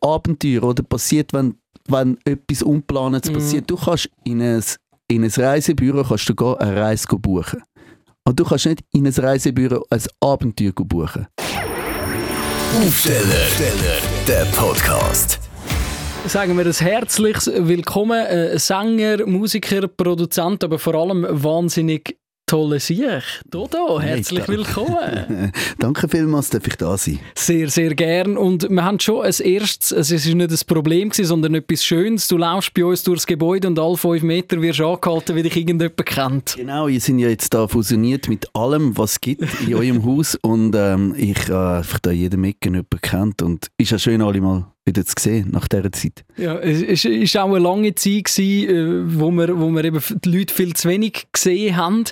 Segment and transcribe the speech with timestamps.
[0.00, 1.54] Abenteuer oder passiert, wenn,
[1.88, 3.34] wenn etwas Unplanetes Mhm.
[3.34, 3.70] passiert.
[3.70, 4.62] Du kannst in ein,
[5.08, 7.62] in ein Reisebüro kannst du gehen, eine Reise buchen.
[8.24, 11.26] Und du kannst nicht in ein Reisebüro ein Abenteuer buchen.
[12.86, 15.38] Aufsteller, der Podcast.
[16.26, 18.24] Sagen wir ein herzliches Willkommen.
[18.26, 22.16] Äh, Sänger, Musiker, Produzent, aber vor allem wahnsinnig
[22.52, 23.22] tolle Sieg.
[23.50, 25.52] Dodo, herzlich Hey, willkommen.
[25.78, 27.18] Danke vielmals, darf ich da sein.
[27.34, 28.36] Sehr, sehr gern.
[28.36, 31.82] Und wir haben schon ein erstes, also es ist nicht ein Problem gewesen, sondern etwas
[31.82, 32.28] Schönes.
[32.28, 35.56] Du laufst bei uns durchs Gebäude und alle fünf Meter wirst du angehalten, wie dich
[35.56, 36.54] irgendjemand kennt.
[36.54, 40.34] Genau, ihr sind ja jetzt da fusioniert mit allem, was es gibt in eurem Haus
[40.42, 44.42] und ähm, ich äh, einfach da jeden Ecke jemanden kennt und ist ja schön, alle
[44.42, 46.24] mal wieder zu sehen nach dieser Zeit.
[46.36, 50.38] Ja, es ist auch eine lange Zeit gewesen, äh, wo wir, wo wir eben die
[50.38, 52.04] Leute viel zu wenig gesehen haben.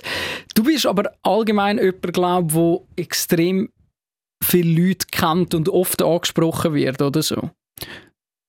[0.55, 3.69] Du bist aber allgemein jemand, glaube wo extrem
[4.43, 7.51] viele Leute kennt und oft angesprochen wird, oder so?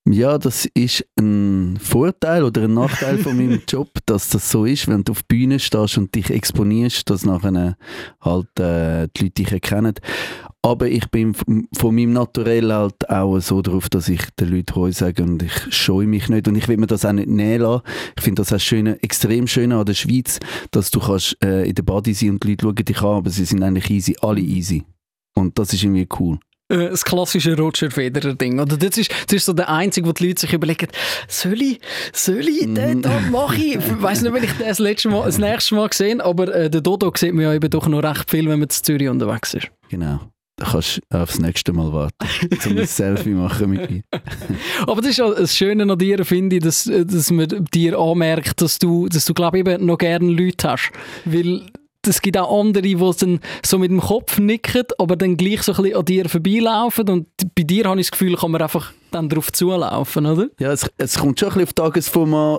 [0.09, 4.89] Ja, das ist ein Vorteil oder ein Nachteil von meinem Job, dass das so ist,
[4.89, 7.77] wenn du auf der Bühne stehst und dich exponierst, dass nachher
[8.21, 9.95] halt äh, die Leute dich erkennen.
[10.65, 14.93] Aber ich bin von meinem Naturell halt auch so drauf, dass ich den Leuten Heu
[14.93, 17.83] sage und ich scheue mich nicht und ich will mir das auch nicht nähen lassen.
[18.17, 20.39] Ich finde das auch schöne, extrem schön an der Schweiz,
[20.71, 23.31] dass du kannst äh, in der Body sein und die Leute schauen dich an, aber
[23.31, 24.85] sie sind eigentlich easy, alle easy.
[25.35, 26.39] Und das ist irgendwie cool.
[26.69, 28.61] Äh, Das klassische Roger Federer-Ding.
[28.61, 30.87] Oder das ist, das ist so der einzige, wo die Leute sich überlegen,
[31.27, 31.81] soll ich,
[32.13, 33.75] soll ich, den da mache ich.
[33.75, 36.85] Ich weiss nicht, wenn ich das, letzte Mal, das nächste Mal gesehen aber äh, den
[36.85, 39.69] Dodo sieht man ja eben doch noch recht viel, wenn man zu Zürich unterwegs ist.
[39.89, 40.21] Genau.
[40.65, 42.27] Kannst du aufs nächste Mal warten,
[42.71, 44.03] um ein Selfie machen mit mir.
[44.87, 48.61] Aber das ist ja das Schöne an dir, finde ich, dass, dass man dir anmerkt,
[48.63, 50.93] dass du, dass du glaube ich, noch gerne Leute hast.
[51.25, 51.63] Weil
[52.07, 55.73] es gibt auch andere, die dann so mit dem Kopf nicken, aber dann gleich so
[55.73, 58.93] ein bisschen an dir vorbeilaufen und bei dir habe ich das Gefühl, kann man einfach
[59.13, 60.49] dann drauf zulaufen, oder?
[60.59, 62.59] Ja, es, es kommt schon ein bisschen auf die Tagesform an,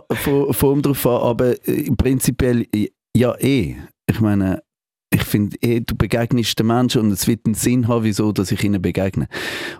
[0.53, 1.55] Form- drauf an, aber
[1.97, 2.65] prinzipiell
[3.15, 3.75] ja eh.
[4.09, 4.61] Ich meine,
[5.13, 8.51] ich finde eh, du begegnest den Menschen und es wird einen Sinn haben, wieso dass
[8.51, 9.27] ich ihnen begegne.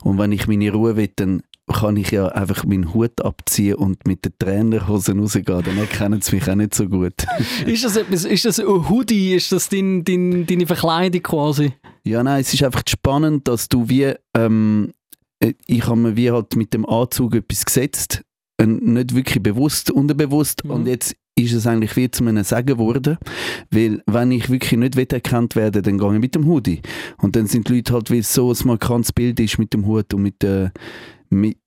[0.04, 4.06] Und wenn ich meine Ruhe will, dann kann ich ja einfach meinen Hut abziehen und
[4.06, 7.14] mit den Trainerhosen rausgehen, dann erkennen sie mich auch nicht so gut.
[7.66, 11.74] Ist das etwas, ist das ein Hoodie, ist das dein, dein, deine Verkleidung quasi?
[12.04, 14.92] Ja, nein, es ist einfach spannend, dass du wie, ähm,
[15.40, 18.24] äh, ich habe mir wie halt mit dem Anzug etwas gesetzt,
[18.58, 20.72] äh, nicht wirklich bewusst, unterbewusst Mhm.
[20.72, 23.18] und jetzt ist es eigentlich wie zu einem Sagen geworden,
[23.72, 26.82] weil wenn ich wirklich nicht erkannt werde, dann gehe ich mit dem Hoodie
[27.18, 29.86] und dann sind die Leute halt, wie es so ein markantes Bild ist mit dem
[29.86, 30.70] Hut und mit, äh,
[31.30, 31.58] mit,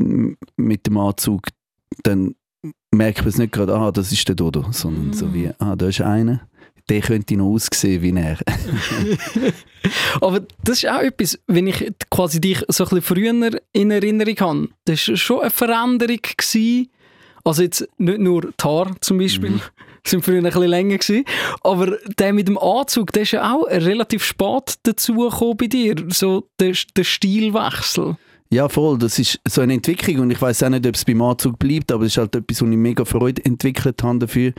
[0.57, 1.49] mit dem Anzug,
[2.05, 2.35] dann
[2.93, 5.89] merkt man es nicht gerade, ah, das ist der Dodo, sondern so wie, ah, da
[5.89, 6.43] ist einer,
[6.89, 8.39] der könnte noch aussehen wie er.
[10.21, 14.37] Aber das ist auch etwas, wenn ich quasi dich so ein bisschen früher in Erinnerung
[14.41, 16.19] habe, das war schon eine Veränderung.
[16.23, 16.89] Gewesen.
[17.47, 19.61] Also jetzt nicht nur die Haare zum Beispiel,
[20.05, 21.25] sind früher ein bisschen länger gewesen,
[21.63, 26.49] aber der mit dem Anzug, der ist ja auch relativ spät dazugekommen bei dir, so
[26.59, 28.17] der, der Stilwechsel.
[28.51, 28.99] Ja, voll.
[28.99, 31.91] Das ist so eine Entwicklung und ich weiß auch nicht, ob es beim Anzug bleibt,
[31.93, 34.53] aber es ist halt etwas, wo ich mega Freude entwickelt habe dafür.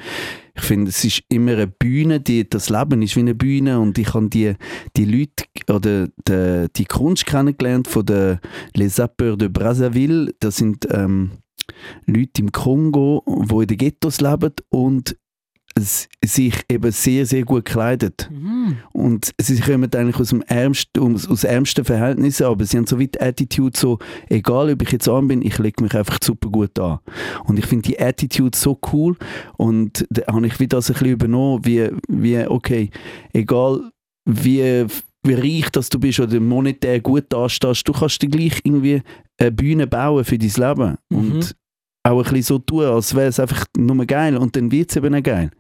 [0.56, 3.98] Ich finde, es ist immer eine Bühne, die, das Leben ist wie eine Bühne und
[3.98, 4.56] ich habe die,
[4.96, 8.40] die Leute oder die, die Kunst kennengelernt von den
[8.76, 10.34] Les Sapeurs de Brazzaville.
[10.40, 11.32] Das sind ähm,
[12.06, 15.18] Leute im Kongo, die in den Ghettos leben und
[15.80, 18.30] sich eben sehr, sehr gut kleidet.
[18.94, 23.00] Und sie kommen eigentlich aus dem ärmsten, aus, aus ärmsten Verhältnissen, aber sie haben so
[23.00, 26.50] wie die Attitude so, egal ob ich jetzt arm bin, ich lege mich einfach super
[26.50, 27.00] gut an.
[27.46, 29.18] Und ich finde die Attitude so cool
[29.58, 32.90] und da habe ich wieder das ein bisschen übernommen, wie, wie okay,
[33.34, 33.92] egal
[34.26, 34.86] wie,
[35.26, 39.02] wie reich dass du bist oder monetär gut dastehst, du kannst dir gleich irgendwie
[39.40, 40.98] eine Bühne bauen für dein Leben.
[41.10, 41.18] Mhm.
[41.32, 41.56] Und
[42.04, 44.96] auch ein bisschen so tun, als wäre es einfach nur geil und dann wird es
[44.98, 45.52] eben auch geil.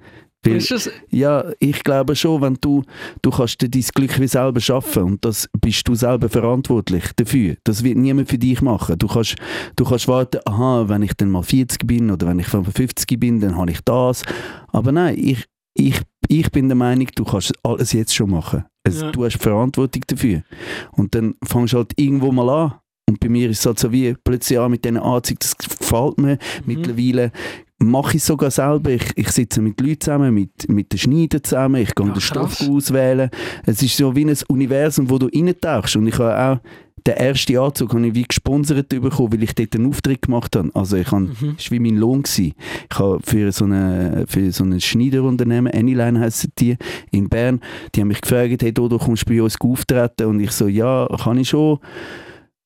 [0.45, 0.61] Weil-
[1.09, 2.83] ja, ich glaube schon, wenn du,
[3.21, 7.55] du kannst dir dein Glück wie selber schaffen und das bist du selber verantwortlich dafür.
[7.65, 8.97] Das wird niemand für dich machen.
[8.97, 9.35] Du kannst,
[9.75, 13.39] du kannst warten, aha, wenn ich dann mal 40 bin oder wenn ich 55 bin,
[13.41, 14.23] dann habe ich das.
[14.67, 15.43] Aber nein, ich,
[15.73, 15.99] ich,
[16.29, 18.63] ich bin der Meinung, du kannst alles jetzt schon machen.
[18.87, 19.11] Es, Ja.
[19.11, 20.43] Du hast Verantwortung dafür.
[20.91, 22.73] Und dann fängst du halt irgendwo mal an.
[23.09, 26.17] Und bei mir ist es halt so wie plötzlich an mit diesen Anzügen, das gefällt
[26.17, 26.37] mir.
[26.65, 27.31] Mittlerweile
[27.79, 28.89] mache ich es sogar selber.
[28.89, 32.21] Ich, ich sitze mit Leuten zusammen, mit, mit den Schneidern zusammen, ich gehe Ja, den
[32.21, 33.29] Stoff auswählen.
[33.65, 35.95] Es ist so wie ein Universum, wo du reintauchst.
[35.95, 36.59] Und ich habe auch
[37.07, 40.69] den ersten Anzug habe ich wie gesponsert bekommen, weil ich dort einen Auftritt gemacht habe.
[40.73, 41.53] Also ich habe, Mhm.
[41.57, 42.21] das war wie mein Lohn.
[42.23, 42.53] Gewesen.
[42.91, 46.77] Ich habe für so eine, für so ein Schneiderunternehmen, Anyline heissen die,
[47.11, 47.61] in Bern,
[47.95, 50.25] die haben mich gefragt, hey Dodo, kommst du bei uns auftreten?
[50.27, 51.79] Und ich so, ja, kann ich schon.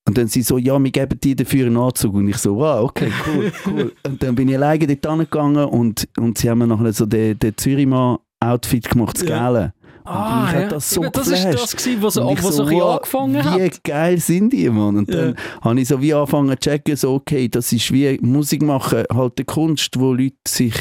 [0.08, 2.14] Und dann sie so, ja, wir geben dir dafür einen Anzug.
[2.14, 3.92] Und ich so, wow, okay, cool, cool.
[4.04, 7.38] und dann bin ich alleine dort angegangen und, und sie haben mir nachher so den,
[7.38, 9.72] den Zürichmann-Outfit gemacht, das Ja.
[10.04, 10.16] Geile.
[10.16, 10.68] Ah, und mich ja.
[10.68, 12.96] das so Eben, das ist das, gewesen, was, so, Und ich was so, ein wow,
[12.96, 13.84] angefangen Wie hat.
[13.84, 14.96] geil sind die, Mann.
[14.96, 18.62] Und dann habe ich so wie angefangen zu checken, so, okay, das ist wie Musik
[18.62, 20.74] machen, halt eine Kunst, wo Leute sich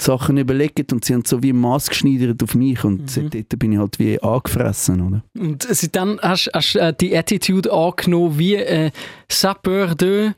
[0.00, 3.08] Sachen überlegen und sie haben so wie maßgeschneidert auf mich und Mhm.
[3.08, 5.22] seitdem bin ich halt wie angefressen, oder?
[5.36, 8.90] Und seitdem hast du äh, die Attitude angenommen wie äh,
[9.30, 10.32] Sapeur de...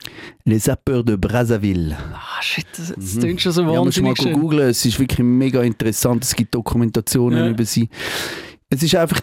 [0.45, 1.97] Les Sapeurs de Brazzaville.
[2.15, 4.33] Ah, shit, das, das klingt schon so Ja, musst mal wahnsinnig schön.
[4.41, 7.51] googeln, es ist wirklich mega interessant, es gibt Dokumentationen Ja.
[7.51, 7.89] über sie.
[8.71, 9.21] Es ist einfach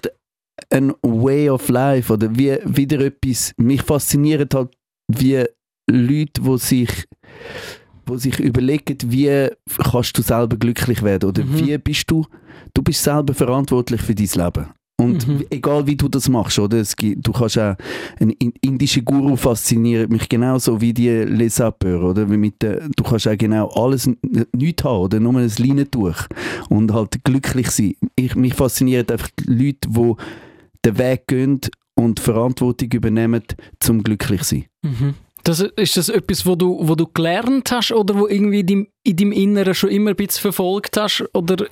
[0.70, 4.70] ein Way of Life oder wie wieder etwas, mich fasziniert halt,
[5.08, 5.44] wie
[5.90, 6.90] Leute, die sich
[8.08, 9.50] wo sich überlegen, wie
[9.92, 11.60] kannst du selber glücklich werden oder Mhm.
[11.60, 12.26] wie bist du,
[12.74, 14.68] du bist selber verantwortlich für dein Leben.
[15.00, 15.46] Und Mhm.
[15.52, 16.78] egal wie du das machst, oder?
[16.80, 17.76] Es gibt, du kannst auch,
[18.20, 22.28] ein in- indischer Guru fasziniert mich genauso wie die Les Sapeurs, oder?
[22.32, 24.10] Wie mit der, du kannst auch genau alles,
[24.56, 25.20] nichts haben, oder?
[25.20, 26.18] Nur ein Leinentuch.
[26.70, 27.94] Und halt glücklich sein.
[28.16, 30.14] Ich, mich fasziniert einfach die Leute, die
[30.84, 31.62] den Weg gehen
[31.94, 33.44] und Verantwortung übernehmen,
[33.80, 34.66] zum glücklich sein.
[34.84, 35.14] Mhm.
[35.48, 38.88] Das, ist das etwas, wo du, wo du gelernt hast oder wo irgendwie in deinem,
[39.04, 41.24] in deinem Inneren schon immer ein bisschen verfolgt hast?
[41.34, 41.68] Oder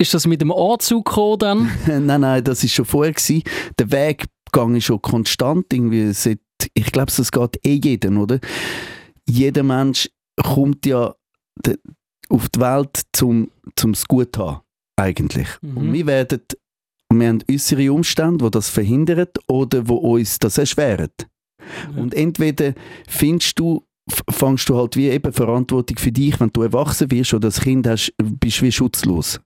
[0.00, 1.70] ist das mit dem Anzug gekommen dann?
[2.06, 3.42] nein, nein, das ist schon vorher gewesen.
[3.76, 6.38] Der Weg gehe ich schon konstant irgendwie seit,
[6.74, 8.38] ich glaube, das geht eh jeden, oder?
[9.28, 10.08] Jeder Mensch
[10.40, 11.12] kommt ja
[12.28, 14.60] auf die Welt zum zum es gut zu haben,
[14.96, 15.48] eigentlich.
[15.60, 15.76] Mhm.
[15.76, 16.42] Und wir werden,
[17.12, 21.10] wir haben äußere Umstände, die das verhindern oder wo uns das erschweren.
[21.94, 22.02] Ja.
[22.02, 22.74] Und entweder
[23.08, 27.34] findest du, f- fängst du halt wie eben Verantwortung für dich, wenn du erwachsen wirst
[27.34, 29.40] oder als Kind hast, bist du wie schutzlos.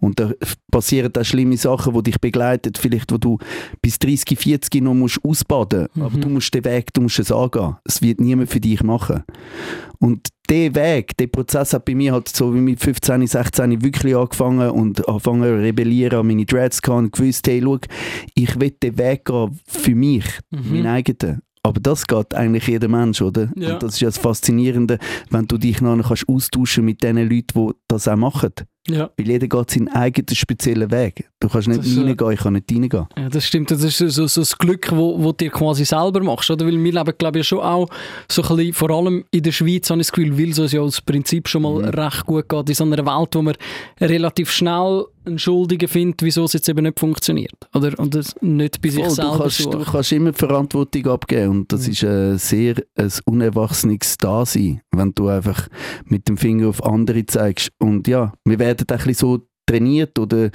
[0.00, 0.30] Und da
[0.70, 3.38] passieren auch schlimme Sachen, die dich begleiten, vielleicht wo du
[3.82, 6.02] bis 30, 40 noch musst ausbaden Mhm.
[6.02, 7.76] aber du musst den Weg, du musst es angehen.
[7.84, 9.22] Es wird niemand für dich machen.
[9.98, 14.14] Und der Weg, der Prozess hat bei mir halt so wie mit 15, 16 wirklich
[14.14, 17.78] angefangen und angefangen zu rebellieren, an meine Dreads gehabt und gewusst, hey, schau,
[18.34, 20.70] ich will den Weg gehen für mich, Mhm.
[20.72, 21.40] meinen eigenen.
[21.66, 23.50] Aber das geht eigentlich jeder Mensch, oder?
[23.56, 23.74] Ja.
[23.74, 24.98] Und das ist ja das Faszinierende,
[25.30, 28.52] wenn du dich nachher kannst austauschen mit den Leuten, die das auch machen.
[28.88, 29.10] Ja.
[29.16, 31.28] Weil jeder geht seinen eigenen speziellen Weg.
[31.40, 33.06] Du kannst nicht Das äh, reingehen, ich kann nicht reingehen.
[33.16, 33.70] Ja, das stimmt.
[33.70, 36.50] Das ist so, so, das Glück, wo, wo du dir quasi selber machst.
[36.50, 36.66] Oder?
[36.66, 37.88] Weil wir leben, glaube ich, schon auch
[38.30, 40.72] so ein bisschen, vor allem in der Schweiz, habe ich das Gefühl, weil es uns
[40.72, 41.84] ja als Prinzip schon mal Mhm.
[41.88, 43.54] recht gut geht, in so einer Welt, wo man
[44.00, 47.52] relativ schnell einen Schuldigen findet, wieso es jetzt eben nicht funktioniert.
[47.74, 47.98] Oder?
[47.98, 49.86] Und das nicht bei sich Voll, du, selber kannst, du sucht.
[49.92, 51.92] kannst immer Verantwortung abgeben und das Mhm.
[51.92, 55.68] ist ein sehr ein unerwachsenes Dasein, wenn du einfach
[56.04, 57.70] mit dem Finger auf andere zeigst.
[57.78, 60.50] Und ja, wir werden ein bisschen so trainiert oder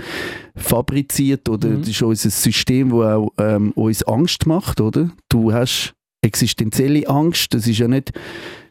[0.56, 1.80] fabriziert oder Mhm.
[1.80, 5.12] das ist unser System, das auch ähm, uns Angst macht, oder?
[5.30, 8.12] Du hast existenzielle Angst, das ist ja nicht,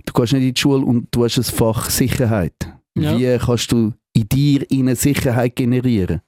[0.07, 2.55] du gehst nicht in die Schule und du hast ein Fach Sicherheit.
[2.97, 3.19] Ja.
[3.19, 6.21] Wie kannst du in dir eine Sicherheit generieren?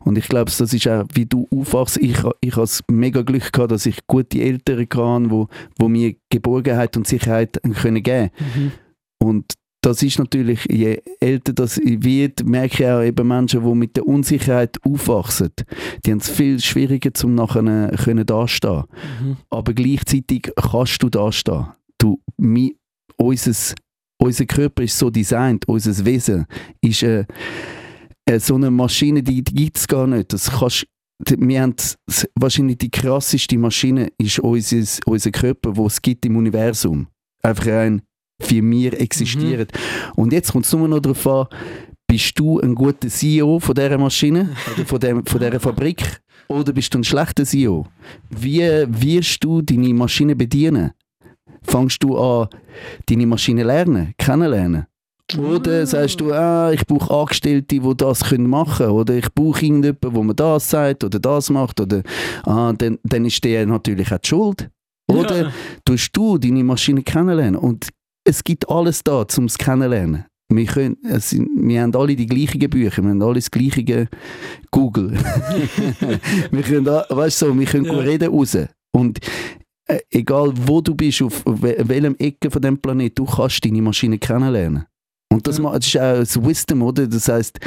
[0.00, 1.96] Und ich glaube, das ist auch, wie du aufwachst.
[1.96, 5.48] Ich, ich habe das mega Glück gehabt, dass ich gute Eltern hatte, wo,
[5.78, 8.72] wo mir Geborgenheit und Sicherheit können geben Mhm.
[9.18, 13.96] Und das ist natürlich, je älter das wird, merke ich auch eben Menschen, die mit
[13.96, 15.50] der Unsicherheit aufwachsen,
[16.04, 18.84] die haben es viel schwieriger, zum nachher äh, können dastehen.
[19.20, 19.36] Mhm.
[19.50, 21.66] Aber gleichzeitig kannst du dastehen.
[21.98, 22.74] Du, mi,
[23.18, 23.74] unser,
[24.18, 26.46] unser Körper ist so designt, unser Wesen
[26.80, 27.26] ist äh,
[28.24, 30.32] äh, so eine Maschine, die, die gibt es gar nicht.
[30.32, 30.86] Das kannst,
[31.28, 31.74] wir haben
[32.36, 37.08] wahrscheinlich die krasseste Maschine ist unser, unser Körper, wo es gibt im Universum.
[37.42, 38.00] Einfach ein,
[38.40, 39.66] für wir existieren.
[40.16, 41.46] Und jetzt kommt es nur noch darauf an,
[42.06, 46.72] bist du ein guter CEO von dieser Maschine oder von, dem, von dieser Fabrik oder
[46.72, 47.86] bist du ein schlechter CEO?
[48.30, 50.92] Wie wirst du deine Maschine bedienen?
[51.62, 52.48] Fangst du an,
[53.06, 54.86] deine Maschine lernen, kennenlernen?
[55.38, 58.90] Oder sagst du, ah, ich brauche Angestellte, die das können machen können.
[58.90, 61.80] Oder ich brauche irgendjemanden, wo mir das sagt oder das macht.
[61.80, 62.02] Oder,
[62.44, 64.68] ah, dann, dann ist der natürlich auch die schuld.
[65.10, 65.52] Oder Ja.
[65.84, 67.56] tust du deine Maschine kennenlernen.
[67.56, 67.88] Und
[68.24, 70.24] es gibt alles da, um es kennenlernen.
[70.50, 74.08] Wir, können, sind, wir haben alle die gleichen Bücher, wir haben alle das gleiche
[74.70, 75.12] Google.
[76.50, 77.92] wir können, da- weißt du, so, wir können Ja.
[77.94, 78.56] reden raus.
[78.92, 79.18] Und
[79.86, 83.82] äh, egal wo du bist, auf we- welchem Ecke von dem Planet, du kannst deine
[83.82, 84.84] Maschine kennenlernen.
[85.32, 85.72] Und das, Ja.
[85.72, 87.06] das ist auch das Wisdom, oder?
[87.08, 87.58] Das heißt,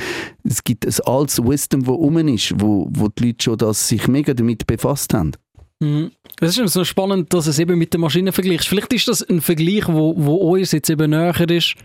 [0.44, 4.08] es gibt ein altes Wisdom, wo rum ist, wo, wo die Leute schon das sich
[4.08, 5.32] mega damit befasst haben.
[5.80, 6.12] Mhm.
[6.40, 8.68] Es ist so spannend, dass es eben mit der Maschine vergleichst.
[8.68, 11.76] Vielleicht ist das ein Vergleich, wo, wo uns jetzt eben näher ist,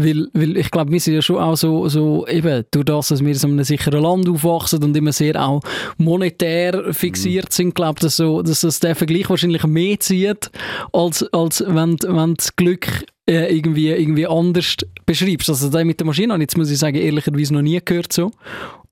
[0.00, 3.20] Weil, weil ich glaube, wir sind ja schon auch so, so eben durch das, dass
[3.20, 5.60] wir in so einem sicheren Land aufwachsen und immer sehr auch
[5.96, 10.52] monetär fixiert sind, glaube dass, so, dass das der Vergleich wahrscheinlich mehr zieht,
[10.92, 15.50] als, als wenn, wenn das Glück äh, irgendwie, irgendwie anders beschreibst.
[15.50, 18.30] Also der mit der Maschine jetzt, muss ich sagen, ehrlicherweise noch nie gehört so.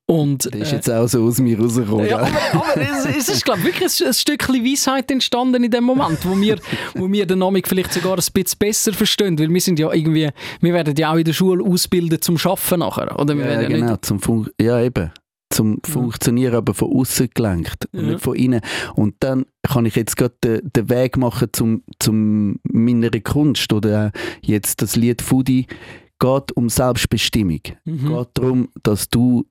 [0.09, 2.07] Und, Das ist jetzt auch so aus mir rausgekommen.
[2.09, 5.71] ja, aber, aber es, es ist, glaube ich, wirklich ein, ein Stückchen Weisheit entstanden in
[5.73, 6.59] dem Moment, wo wir,
[6.95, 10.31] wo wir den Namen vielleicht sogar ein bisschen besser verstehen, weil wir sind ja irgendwie,
[10.61, 13.35] wir werden ja auch in der Schule ausbilden zum Schaffen nachher, oder?
[13.37, 15.11] Wir Ja, werden ja genau, zum Fun ja eben.
[15.51, 18.07] Zum Funktionieren, aber von außen gelenkt und Ja.
[18.13, 18.61] nicht von innen.
[18.95, 24.13] Und dann kann ich jetzt gerade den, den Weg machen zum, zum meiner Kunst oder
[24.43, 25.67] jetzt das Lied Foodie
[26.21, 27.61] geht um Selbstbestimmung.
[27.85, 28.09] Mhm.
[28.09, 29.45] geht darum, dass du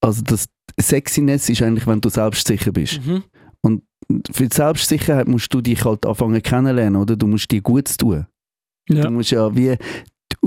[0.00, 0.46] also das
[0.80, 3.00] Sexiness ist eigentlich, wenn du selbstsicher bist.
[3.04, 3.22] Mhm.
[4.30, 7.14] Für die Selbstsicherheit musst du dich halt anfangen kennenlernen, oder?
[7.14, 8.26] Du musst dir gut tun.
[8.88, 9.02] Ja.
[9.02, 9.76] Du musst ja wie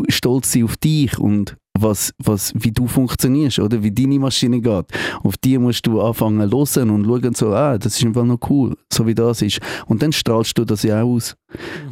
[0.10, 3.84] stolz sein auf dich und was, was, wie du funktionierst, oder?
[3.84, 4.86] Wie deine Maschine geht.
[5.24, 8.76] Auf die musst du anfangen hören und schauen so, ah, das ist einfach noch cool,
[8.92, 9.60] so wie das ist.
[9.86, 11.36] Und dann strahlst du das ja auch aus.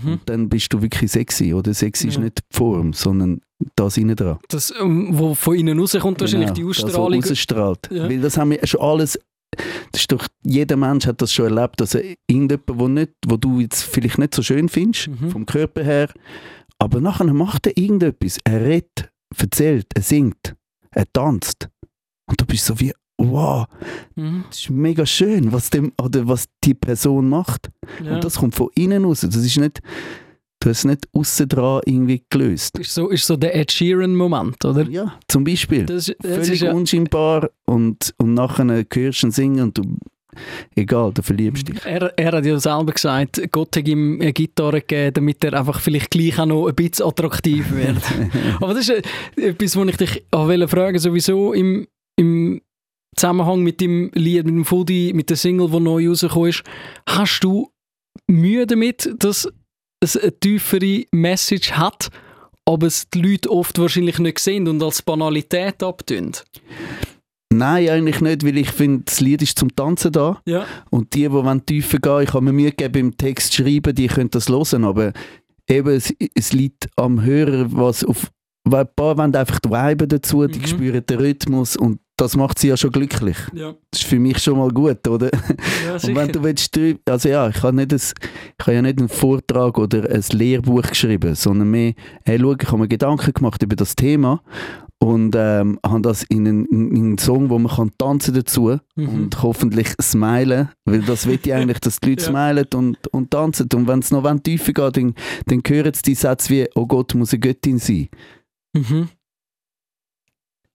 [0.04, 0.12] Mhm.
[0.14, 1.74] Und dann bist du wirklich sexy, oder?
[1.74, 2.22] Sexy ist Ja.
[2.22, 3.42] nicht die Form, sondern
[3.76, 4.40] das innen dran.
[4.50, 7.22] Das, ähm, wo von innen rauskommt, wahrscheinlich die Genau, Ausstrahlung.
[7.22, 7.90] Das, was rausstrahlt.
[7.92, 8.10] Ja.
[8.10, 9.20] Weil das haben wir schon alles.
[9.92, 13.36] Das ist doch, jeder Mensch hat das schon erlebt, dass er irgendjemand, wo, nicht, wo
[13.36, 15.32] du jetzt vielleicht nicht so schön findest, Mhm.
[15.32, 16.10] vom Körper her,
[16.78, 18.38] aber nachher macht er irgendetwas.
[18.44, 20.56] Er redet, erzählt, er singt,
[20.92, 21.68] er tanzt.
[22.28, 23.66] Und du bist so wie, wow,
[24.16, 24.46] Mhm.
[24.50, 27.70] das ist mega schön, was, dem, oder was die Person macht.
[28.04, 28.16] Ja.
[28.16, 29.22] Und das kommt von innen raus.
[29.22, 29.82] Das ist nicht,
[30.60, 32.78] du hast es nicht außen dran irgendwie gelöst.
[32.80, 34.88] ist so, ist so der Ed Sheeran-Moment, oder?
[34.90, 35.86] Ja, zum Beispiel.
[35.86, 39.84] Das, das völlig ist ja, unscheinbar und, und nachher hörst du ihn singen und du,
[40.76, 41.86] egal, du verliebst dich.
[41.86, 45.80] er, er hat ja selber gesagt, Gott hat ihm eine Gitarre gegeben, damit er einfach
[45.80, 47.98] vielleicht gleich auch noch ein bisschen attraktiv wird.
[48.58, 49.04] Aber das ist
[49.38, 51.88] äh, etwas, was ich dich auch fragen sowieso im,
[52.18, 52.62] im
[53.16, 56.64] Zusammenhang mit dem Lied, mit dem Foodie, mit der Single, die neu rausgekommen ist.
[57.08, 57.72] Hast du
[58.28, 59.48] Mühe damit, dass
[60.00, 62.10] es eine tiefere Message hat,
[62.66, 66.32] aber es die Leute oft wahrscheinlich nicht sehen und als Banalität abtun?
[67.52, 70.66] Nein, eigentlich nicht, weil ich finde, das Lied ist zum Tanzen da Ja.
[70.92, 74.30] und die, die tiefer gehen, ich habe mir Mühe gegeben im Text schreiben, die können
[74.30, 75.14] das hören, aber
[75.68, 78.30] eben, es, es liegt am Hörer, was auf
[78.66, 80.68] weil ein paar wollen einfach die Vibe dazu, die Mhm.
[80.68, 83.38] spüren den Rhythmus und das macht sie ja schon glücklich.
[83.54, 85.30] Ja, Das ist für mich schon mal gut, oder?
[85.86, 89.00] ja Und wenn du willst, also ja, ich habe nicht ein, ich habe ja nicht
[89.00, 91.94] einen Vortrag oder ein Lehrbuch geschrieben, sondern mehr,
[92.26, 94.42] hey, schau, ich habe mir Gedanken gemacht über das Thema
[95.02, 99.08] und ähm, habe das in einen, in einen Song, wo man kann tanzen dazu Mhm.
[99.10, 102.30] und hoffentlich smilen, weil das will ich eigentlich, dass die Leute Ja.
[102.30, 105.14] smilen und, und tanzen und wenn es noch tiefer geht, dann,
[105.46, 108.10] dann hören sie die Sätze wie, oh Gott, muss eine Göttin sein.
[108.74, 109.08] Mhm.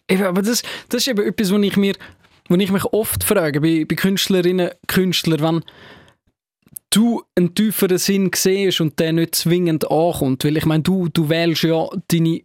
[0.09, 1.95] Eben, aber das, das ist eben etwas, wo ich, mir,
[2.49, 5.65] wo ich mich oft frage, bei, bei Künstlerinnen, Künstlern, wenn
[6.91, 11.29] du einen tieferen Sinn siehst und der nicht zwingend ankommt, weil ich meine, du, du
[11.29, 12.43] wählst ja deine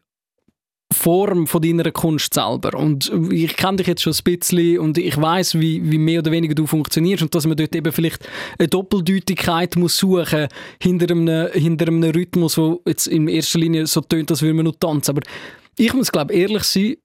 [0.91, 5.15] Form von deiner Kunst selber und ich kenne dich jetzt schon ein bisschen und ich
[5.15, 8.67] weiß, wie, wie mehr oder weniger du funktionierst und dass man dort eben vielleicht eine
[8.67, 10.47] Doppeldeutigkeit muss suchen
[10.81, 14.79] hinter hinter einem Rhythmus, wo jetzt in erster Linie so tönt, als würde man nur
[14.79, 15.11] tanzen.
[15.11, 15.21] Aber
[15.77, 16.95] ich muss glaube ehrlich sein,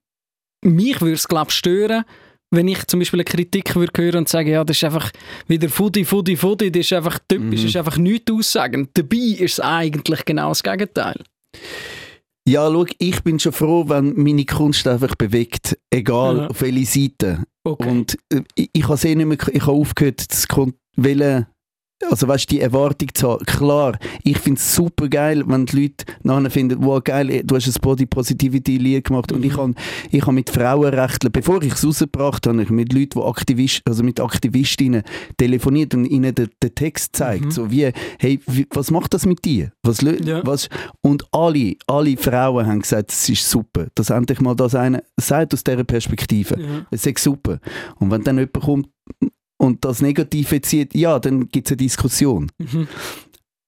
[0.63, 2.03] mich würde es glaube stören,
[2.51, 5.11] wenn ich zum Beispiel eine Kritik würde hören und sagen, ja, das ist einfach
[5.47, 7.67] wieder Fudi, Fudi, Fudi, das ist einfach typisch, Mhm.
[7.67, 8.87] ist einfach nichts aussagen.
[8.93, 11.15] Dabei ist es eigentlich genau das Gegenteil.
[12.47, 16.47] Ja, schau, ich bin schon froh, wenn meine Kunst einfach bewegt, egal Ja.
[16.47, 17.43] auf welche Seite.
[17.63, 17.89] Okay.
[17.89, 21.47] Und äh, ich, ich habe eh nicht mehr, ich habe aufgehört, das kon- wollen,
[22.09, 23.45] also weißt die Erwartung zu haben.
[23.45, 27.67] Klar, ich finde es super geil, wenn die Leute nachher finden, wow geil, du hast
[27.67, 29.45] ein Body Positivity Lied gemacht und Mhm.
[29.45, 29.73] ich habe
[30.11, 34.03] ich habe mit Frauenrechtlern, bevor ich es rausgebracht habe, ich mit Leuten, die Aktivist, also
[34.03, 35.03] mit Aktivistinnen
[35.37, 37.51] telefoniert und ihnen den, den Text gezeigt, Mhm.
[37.51, 38.39] so wie, hey,
[38.71, 39.71] was macht das mit dir?
[39.83, 40.45] Was, Ja.
[40.45, 40.69] was,
[41.01, 45.53] und alle, alle Frauen haben gesagt, es ist super, dass endlich mal das eine sagt
[45.53, 46.59] aus dieser Perspektive.
[46.59, 46.85] ja.
[46.91, 47.59] Es ist super.
[47.99, 48.89] Und wenn dann jemand kommt
[49.57, 52.51] und das Negative zieht, ja, dann gibt es eine Diskussion.
[52.57, 52.87] Mhm.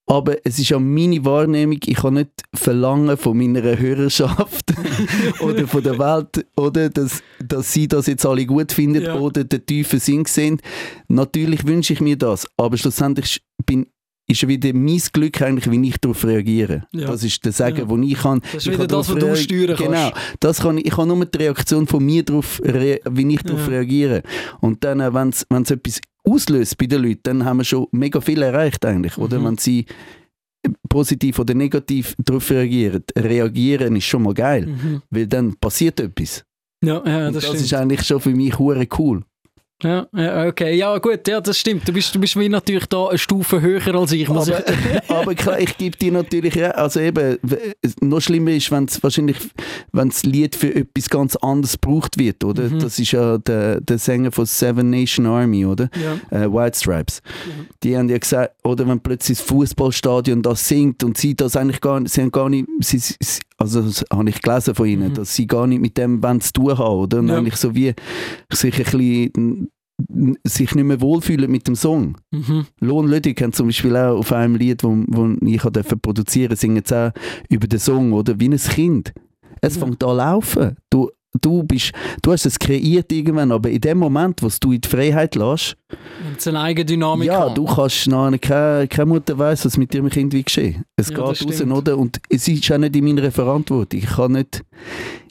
[0.10, 4.74] Aber es ist ja meine Wahrnehmung, ich kann nicht verlangen von meiner Hörerschaft
[5.41, 9.15] oder von der Welt, oder, dass, dass sie das jetzt alle gut finden Ja.
[9.20, 10.62] oder den tiefen Sinn sehen.
[11.10, 13.88] Natürlich wünsche ich mir das, aber schlussendlich bin
[14.29, 16.84] ist wieder mein Glück eigentlich, wie ich darauf reagiere.
[16.91, 17.07] Ja.
[17.07, 17.89] Das ist der Sagen, Ja.
[17.89, 18.41] wo ich kann.
[18.41, 19.84] Das ist ich wieder kann das, was du steuern kannst.
[19.84, 23.67] Genau, das kann ich, kann nur die Reaktion von mir darauf, wie ich darauf Ja.
[23.67, 24.24] reagiere.
[24.60, 28.41] Und dann, wenn es etwas auslöst bei den Leuten, dann haben wir schon mega viel
[28.41, 29.39] erreicht eigentlich, oder?
[29.39, 29.46] Mhm.
[29.46, 29.86] Wenn sie
[30.89, 35.01] positiv oder negativ darauf reagieren, reagieren ist schon mal geil, Mhm.
[35.10, 36.43] weil dann passiert etwas.
[36.84, 37.62] Ja, ja, Und das, das stimmt.
[37.62, 39.24] ist eigentlich schon für mich hure cool.
[39.84, 40.75] Ja, ja, okay.
[40.75, 41.88] Ja, gut, ja, das stimmt.
[41.88, 44.27] Du bist, du bist wie natürlich da eine Stufe höher als ich.
[44.27, 44.75] Muss Aber, ich
[45.10, 46.75] aber klar, ich gebe dir natürlich recht.
[46.75, 47.38] Also eben,
[48.01, 49.38] noch schlimmer ist, wenn es wahrscheinlich,
[49.91, 52.63] wenn das Lied für etwas ganz anderes gebraucht wird, oder?
[52.63, 52.79] Mhm.
[52.79, 55.89] Das ist ja der, der Sänger von Seven Nation Army, oder?
[55.93, 56.15] ja.
[56.36, 57.22] Äh, White Stripes.
[57.46, 57.67] Mhm.
[57.84, 61.81] Die haben ja gesagt, oder wenn plötzlich das Fußballstadion das singt und sie das eigentlich
[61.81, 63.15] gar nicht, sie haben gar nicht, sie, sie,
[63.58, 65.14] also das habe ich gelesen von ihnen, Mhm.
[65.16, 67.20] dass sie gar nicht mit dem zu tun haben, oder?
[67.20, 67.38] Und Ja.
[67.38, 67.94] eigentlich so wie
[68.52, 69.70] sich ein bisschen
[70.44, 72.18] sich nicht mehr wohlfühlen mit dem Song.
[72.32, 72.68] Mhm.
[72.82, 75.64] Lohn Ludwig haben zum Beispiel auch auf einem Lied, wo, wo ich
[76.02, 77.12] produzieren singen sie auch
[77.50, 78.40] über den Song, oder?
[78.40, 79.12] Wie ein Kind.
[79.60, 79.86] Es Ja.
[79.86, 80.76] fängt an laufen.
[80.92, 81.10] Du,
[81.41, 81.91] du, bist,
[82.22, 85.75] du hast es kreiert irgendwann, aber in dem Moment, wo du in die Freiheit lässt,
[86.27, 87.56] Und es eine eigene Dynamik ja, haben.
[87.56, 90.84] du kannst nachher, keine, keine Mutter weiss, was mit ihrem Kind wie geschehen.
[90.96, 91.72] Es Ja, geht raus, stimmt.
[91.74, 91.98] oder?
[91.98, 94.00] Und es ist auch nicht in meiner Verantwortung.
[94.00, 94.63] Ich kann nicht,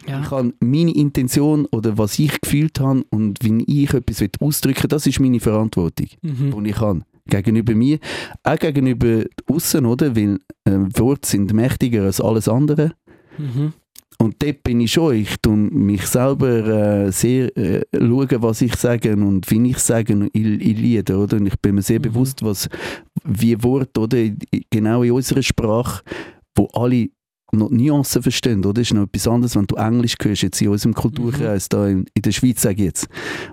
[0.08, 0.20] Ja.
[0.22, 4.88] ich kann meine Intention oder was ich gefühlt habe und wie ich etwas ausdrücken will,
[4.88, 6.62] das ist meine Verantwortung Mhm.
[6.64, 7.02] die ich habe.
[7.28, 7.98] Gegenüber mir,
[8.44, 10.14] auch gegenüber außen, oder?
[10.14, 12.92] Weil äh, Worte sind mächtiger als alles andere.
[13.36, 13.72] Mhm.
[14.18, 15.14] Und dort bin ich schon.
[15.16, 20.12] Ich tue mich selber äh, sehr äh, schauen, was ich sage und wie ich sage
[20.14, 21.36] in, in Liedern, oder?
[21.36, 22.02] Und ich bin mir sehr Mhm.
[22.02, 22.68] bewusst, was
[23.24, 24.18] wie Worte, oder?
[24.70, 26.02] Genau in unserer Sprache,
[26.54, 27.08] wo alle
[27.52, 28.74] noch Nuancen verstehen, oder?
[28.74, 32.06] Das ist noch etwas anderes, wenn du Englisch hörst, jetzt in unserem Kulturkreis, da in,
[32.14, 33.08] in der Schweiz, sage ich jetzt.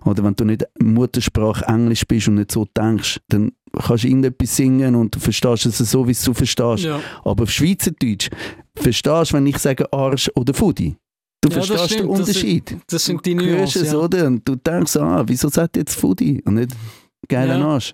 [0.05, 3.51] Oder wenn du nicht Muttersprache Englisch bist und nicht so denkst, dann
[3.82, 6.84] kannst du irgendetwas singen und du verstehst es so, wie du verstehst.
[6.84, 7.00] Ja.
[7.24, 8.30] Aber auf Schweizerdeutsch
[8.75, 10.96] verstehst du, wenn ich sage Arsch oder Fudi.
[11.42, 12.70] Du Ja, das verstehst den stimmt, das Unterschied.
[12.70, 13.82] sind- Das sind die du hörst Nuancen.
[13.86, 13.98] es, Ja.
[14.00, 14.27] oder?
[14.27, 16.72] Und du denkst, ah, wieso sagt jetzt Fudi und nicht
[17.27, 17.65] geiler Ja.
[17.68, 17.94] Arsch?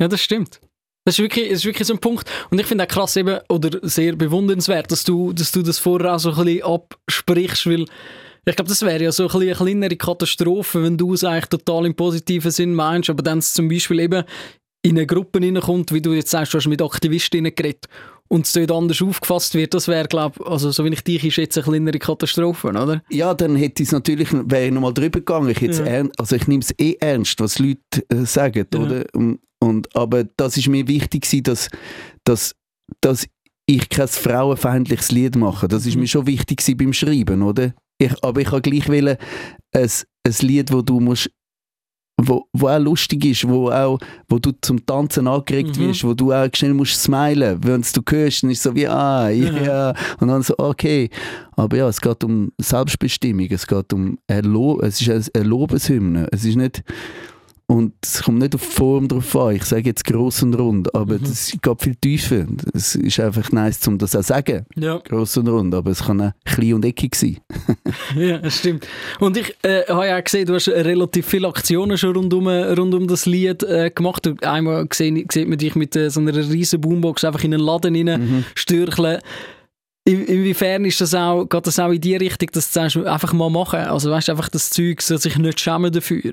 [0.00, 0.60] ja, das stimmt.
[1.04, 2.28] Das ist wirklich, das ist wirklich so ein Punkt.
[2.50, 6.14] Und ich finde auch krass eben, oder sehr bewundernswert, dass du, dass du das vorher
[6.14, 7.84] auch so ein bisschen absprichst, weil
[8.48, 11.46] ich glaube, das wäre ja so ein bisschen eine kleinere Katastrophe, wenn du es eigentlich
[11.46, 14.24] total im positiven Sinn meinst, aber dann es zum Beispiel eben
[14.88, 17.86] in eine Gruppe hineinkommt, wie du jetzt sagst, du hast mit Aktivistinnen geredet
[18.28, 21.22] und es dort anders aufgefasst wird, das wäre, glaube ich, also so wie ich dich
[21.24, 23.02] einschätze, eine kleinere Katastrophe, oder?
[23.10, 25.48] Ja, dann hätte ich es natürlich, wäre ich nochmal drüber gegangen.
[25.50, 25.84] Ich, es Ja.
[25.86, 28.80] ern- also ich nehme es eh ernst, was Leute äh, sagen, Ja.
[28.80, 29.04] oder?
[29.14, 31.68] Und, und, aber das ist mir wichtig gewesen, dass,
[32.24, 32.54] dass,
[33.00, 33.26] dass
[33.66, 35.66] ich kein frauenfeindliches Lied mache.
[35.68, 36.02] Das ist Mhm.
[36.02, 37.74] mir schon wichtig gewesen beim Schreiben, oder?
[37.98, 39.16] Ich, aber ich habe gleich wollen,
[39.72, 39.90] ein,
[40.24, 41.30] ein Lied, wo du musst
[42.18, 43.98] wo, wo auch lustig ist, wo, auch,
[44.28, 45.88] wo du zum Tanzen angeregt Mhm.
[45.88, 47.58] wirst, wo du auch schnell musst smilen.
[47.62, 49.52] Wenn du hörst, dann ist es so wie, ah, ja.
[49.62, 49.94] Ja.
[50.20, 51.10] Und dann so, okay.
[51.56, 56.28] Aber ja, es geht um Selbstbestimmung, es geht um Erlo es ist eine Lobeshymne.
[56.32, 56.82] Es ist nicht,
[57.68, 59.56] und es kommt nicht auf die Form drauf an.
[59.56, 61.24] Ich sage jetzt gross und rund, aber Mhm.
[61.24, 62.46] das geht viel tiefer.
[62.72, 64.64] Es ist einfach nice, um das auch zu sagen.
[64.76, 64.98] Ja.
[64.98, 67.38] Gross und rund, aber es kann auch klein und eckig sein.
[68.16, 68.86] Ja, das stimmt.
[69.20, 72.46] Und ich äh, habe ja auch gesehen, du hast relativ viele Aktionen schon rund um,
[72.46, 74.24] rund um das Lied äh, gemacht.
[74.26, 77.62] Du- Einmal gesehen, sieht man dich mit äh, so einer riesen Boombox einfach in einen
[77.64, 78.44] Laden rein Mhm.
[78.54, 79.18] stürcheln.
[80.08, 83.50] In, inwiefern ist das auch, geht das auch in die Richtung, dass du einfach mal
[83.50, 83.80] machen?
[83.80, 86.32] Also weißt du, einfach das Zeug, sich nicht schämen dafür.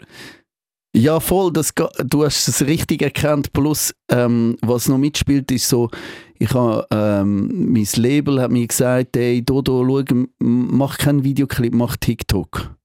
[0.96, 1.52] Ja, voll.
[1.52, 1.74] Das,
[2.06, 3.52] du hast es richtig erkannt.
[3.54, 5.90] Plus, ähm, was noch mitspielt, ist so,
[6.38, 11.98] ich habe, ähm, mein Label hat mir gesagt, hey, Dodo, schau, mach keinen Videoclip, mach
[11.98, 12.76] TikTok.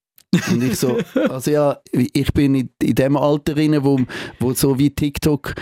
[0.51, 0.97] Und ich so,
[1.29, 3.99] also ja, ich bin in, in dem Alter rein, wo,
[4.39, 5.53] wo so wie TikTok,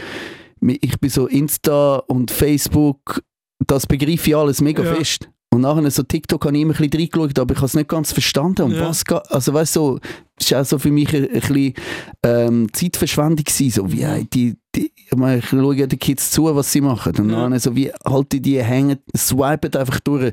[0.62, 3.22] ich bin so Insta und Facebook,
[3.66, 4.96] das begreife ich alles mega Ja.
[4.96, 5.30] fest.
[5.54, 7.90] Und nachher so TikTok habe ich immer ein bisschen reingeschaut, aber ich habe es nicht
[7.90, 8.64] ganz verstanden.
[8.64, 8.90] Und Ja.
[8.90, 10.00] was also weißt du, so,
[10.40, 11.74] es war auch so für mich ein, ein bisschen
[12.24, 16.82] ähm, Zeitverschwendung gewesen, so wie, die, die, ich, schaue ja den Kids zu, was sie
[16.82, 17.16] machen.
[17.18, 17.50] Und Ja.
[17.50, 20.32] dann so wie, halten die hängen, swipen einfach durch.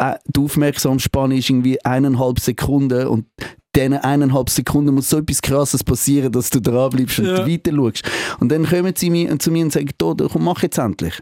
[0.00, 3.26] Die die Aufmerksamspanne ist irgendwie eineinhalb Sekunden und
[3.74, 7.46] diesen eineinhalb Sekunden muss so etwas Krasses passieren, dass du dran bleibst und Ja.
[7.46, 8.02] weiter schaust.
[8.40, 11.14] Und dann kommen sie mir, zu mir und sagen, Dodo, komm, mach jetzt endlich.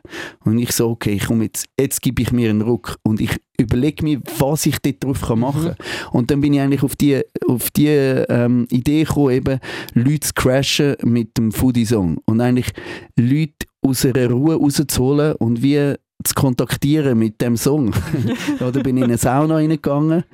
[0.45, 4.03] Und ich so, okay, komm jetzt, jetzt gebe ich mir einen Ruck und ich überlege
[4.03, 5.77] mir, was ich dort drauf kann machen kann.
[6.13, 9.61] Und dann bin ich eigentlich auf die, auf die ähm, Idee gekommen, eben
[9.95, 12.73] Leute zu crashen mit dem Foodie-Song und eigentlich
[13.17, 17.93] Leute aus einer Ruhe rauszuholen und wie zu kontaktieren mit dem Song.
[18.61, 20.25] Oder bin in eine Sauna reingegangen,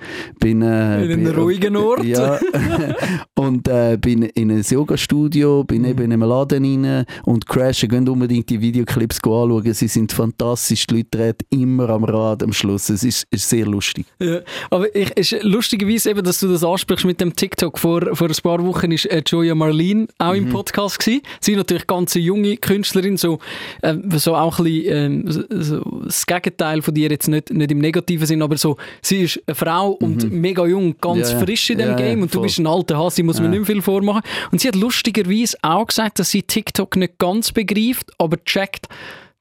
[0.40, 2.04] bin, äh, In einen bin- ruhigen Ort.
[2.04, 2.38] ja,
[3.34, 5.88] und äh, bin in ein Yoga-Studio, bin Mhm.
[5.88, 7.88] eben in einem Laden rein und crashen.
[7.88, 9.72] Geht unbedingt die Videoclips anschauen.
[9.74, 10.86] Sie sind fantastisch.
[10.86, 12.88] Die Leute drehen immer am Rad am Schluss.
[12.88, 14.06] Es ist, ist sehr lustig.
[14.20, 17.78] Ja, aber ich, ist lustigerweise eben, dass du das ansprichst mit dem TikTok.
[17.78, 20.38] Vor, vor ein paar Wochen ist äh, Joya Marlene auch Mhm.
[20.38, 21.22] im Podcast gewesen.
[21.40, 23.38] Sie ist natürlich ganz junge Künstlerin, so,
[23.82, 24.92] äh, so auch ein bisschen,
[25.26, 28.76] ähm, so also das Gegenteil von dir jetzt nicht, nicht im negativen Sinn, aber so,
[29.02, 32.32] sie ist eine Frau und mega jung, ganz Ja, frisch in dem Ja, Game und
[32.32, 32.42] du voll.
[32.46, 34.22] bist ein alter Hase, muss man nicht mehr viel vormachen.
[34.50, 38.88] Und sie hat lustigerweise auch gesagt, dass sie TikTok nicht ganz begreift, aber checkt,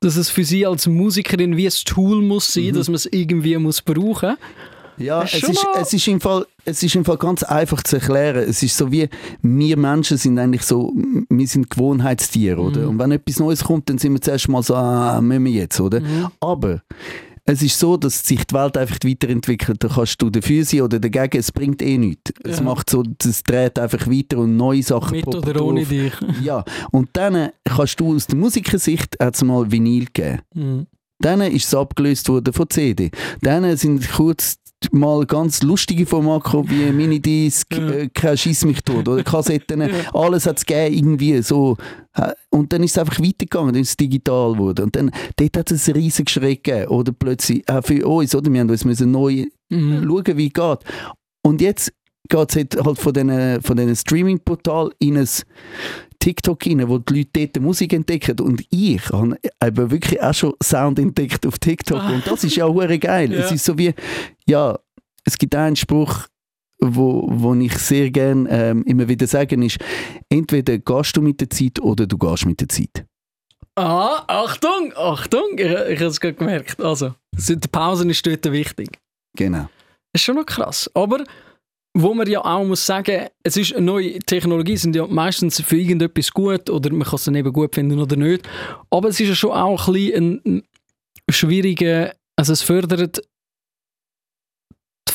[0.01, 3.57] dass es für sie als Musikerin wie ein Tool muss sein, dass man es irgendwie
[3.57, 4.37] muss brauchen.
[4.97, 7.97] Ja, Das es ist es, ist im Fall, es ist im Fall ganz einfach zu
[7.97, 8.45] erklären.
[8.47, 9.09] Es ist so wie,
[9.41, 10.93] wir Menschen sind eigentlich so,
[11.29, 12.67] wir sind Gewohnheitstiere, Mhm.
[12.67, 12.89] oder?
[12.89, 15.79] Und wenn etwas Neues kommt, dann sind wir zuerst mal so, ah, müssen wir jetzt,
[15.79, 15.99] oder?
[15.99, 16.27] Mhm.
[16.39, 16.81] Aber
[17.47, 19.83] es ist so, dass sich die Welt einfach weiterentwickelt.
[19.83, 22.31] Da kannst du dafür sein oder dagegen, es bringt eh nichts.
[22.43, 22.63] Es Ja.
[22.63, 25.89] macht so, es dreht einfach weiter und neue Sachen Mit oder ohne drauf.
[25.89, 26.13] dich.
[26.43, 30.39] Ja, und dann kannst du aus der Musikersicht mal Vinyl gegeben.
[30.55, 30.87] Mhm.
[31.19, 33.09] Dann ist es abgelöst worden von CD.
[33.41, 34.57] Dann sind kurz
[34.93, 37.89] mal ganz lustige Formate gekommen, wie Minidisc, Ja.
[37.89, 39.81] äh, kein Schiss mich tot oder Kassetten,
[40.13, 41.77] alles hat es gegeben, irgendwie so.
[42.49, 44.85] Und dann ist es einfach weitergegangen, dann ist es digital geworden.
[44.85, 46.87] Und dann, dort hat es einen riesigen Schreck gegeben.
[46.87, 48.51] Oder plötzlich, auch für uns, oder?
[48.51, 50.03] Wir haben uns müssen neu Mhm.
[50.07, 50.79] schauen, wie es geht.
[51.43, 51.91] Und jetzt
[52.29, 55.27] geht es halt halt von diesen von diesen Streaming-Portal in ein
[56.19, 58.39] TikTok rein, wo die Leute dort Musik entdecken.
[58.39, 62.01] Und ich habe wirklich auch schon Sound entdeckt auf TikTok.
[62.09, 63.31] Und das ist ja auch geil.
[63.33, 63.39] Ja.
[63.39, 63.93] Es ist so wie,
[64.47, 64.77] ja,
[65.23, 66.27] es gibt einen Spruch,
[66.79, 69.77] wo, wo ich sehr gerne ähm, immer wieder sage, ist,
[70.29, 73.05] entweder gehst du mit der Zeit oder du gehst mit der Zeit.
[73.75, 76.79] Ah, Achtung, Achtung, ich, ich habe es gerade gemerkt.
[76.79, 78.99] Also, die Pause ist dort wichtig.
[79.35, 79.69] Genau.
[80.13, 80.89] Das ist schon noch krass.
[80.93, 81.23] Aber
[81.97, 85.77] wo man ja auch muss sagen, es ist eine neue Technologie, sind ja meistens für
[85.77, 88.47] irgendetwas gut oder man kann es dann eben gut finden oder nicht.
[88.89, 90.63] Aber es ist ja schon auch ein bisschen ein
[91.29, 93.21] schwieriger, also es fördert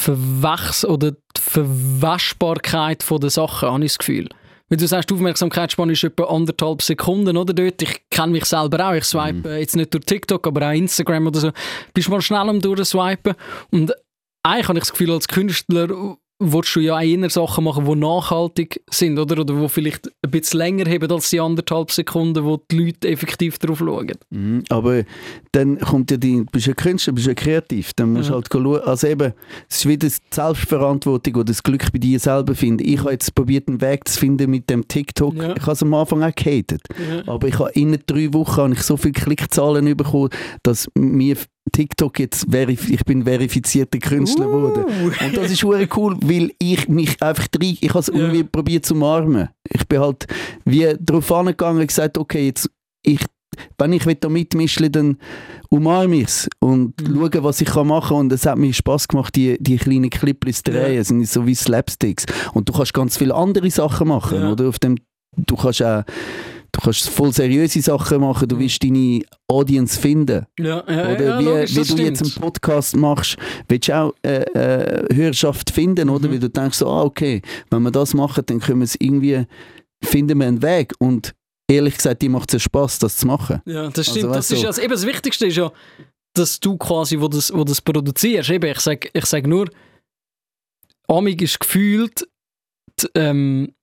[0.01, 4.29] die Verwechs oder die Verwaschbarkeit der Sachen, habe ich das Gefühl.
[4.69, 7.53] Wenn du sagst, die Aufmerksamkeitsspanne ist etwa anderthalb Sekunden, oder?
[7.53, 8.95] Dort, ich kenne mich selber auch.
[8.95, 11.51] Ich swipe äh, jetzt nicht durch TikTok, aber auch Instagram oder so.
[11.93, 13.35] Bist mal schnell am Durchswipen.
[13.73, 13.93] Und
[14.45, 17.95] eigentlich habe ich das Gefühl, als Künstler willst du ja auch eher Sachen machen, die
[17.95, 19.41] nachhaltig sind, oder?
[19.41, 23.59] Oder die vielleicht ein bisschen länger haben als die anderthalb Sekunden, wo die Leute effektiv
[23.59, 24.13] drauf schauen.
[24.31, 25.05] Mhm, aber
[25.53, 28.37] dann kommt ja die, du bist ja Künstler, bist ja kreativ, dann musst du Ja.
[28.37, 29.33] halt schauen, also eben,
[29.69, 32.85] es ist wieder die Selbstverantwortung oder das Glück bei dir selber finden.
[32.89, 35.35] Ich habe jetzt probiert, einen Weg zu finden mit dem TikTok.
[35.37, 35.55] Ja.
[35.57, 36.83] Ich habe es am Anfang auch gehatet,
[37.27, 40.31] aber ich habe in drei Wochen habe ich so viele Klickzahlen bekommen,
[40.63, 41.37] dass mir
[41.73, 44.85] TikTok jetzt, ich bin verifizierter Künstler geworden.
[45.25, 48.87] Und das ist hure cool, weil ich mich einfach rein, ich habe es irgendwie probiert
[48.87, 49.49] zu umarmen.
[49.69, 50.27] Ich bin halt
[50.65, 52.69] wie darauf angegangen und gesagt, okay, jetzt,
[53.05, 53.25] ich,
[53.79, 55.19] wenn ich da mitmischen dann
[55.69, 57.17] umarme ich es und Mhm.
[57.33, 58.17] schaue, was ich kann machen kann.
[58.19, 60.95] Und es hat mir Spass gemacht, die, die kleinen Clips zu drehen.
[60.95, 61.01] Ja.
[61.01, 62.27] Es sind so wie Slapsticks.
[62.53, 64.41] Und du kannst ganz viele andere Sachen machen.
[64.41, 64.51] Ja.
[64.53, 64.69] Oder?
[64.69, 64.97] Auf dem,
[65.37, 66.03] du kannst auch
[66.73, 68.61] du kannst voll seriöse Sachen machen, du Mhm.
[68.61, 70.47] willst deine Audience finden.
[70.59, 72.37] Ja, ja, Oder ja, wie, logisch, wie das du jetzt stimmt.
[72.37, 73.37] einen Podcast machst,
[73.69, 76.29] willst du auch äh, äh, Hörerschaft finden, oder?
[76.29, 76.33] Mhm.
[76.33, 79.45] Weil du denkst so, ah, okay, wenn wir das machen, dann können wir es irgendwie,
[80.03, 80.93] finden wir einen Weg.
[80.99, 81.35] Und
[81.69, 83.61] ehrlich gesagt, dir macht es ja Spass, das zu machen.
[83.67, 84.35] Ja, das Also, stimmt.
[84.35, 85.73] das weißt ist also, eben das Wichtigste ist ja,
[86.35, 89.69] dass du quasi, wo das, wo das produzierst, eben, ich sage ich sag nur,
[91.09, 92.27] Amig ist gefühlt
[93.01, 93.75] die, ähm,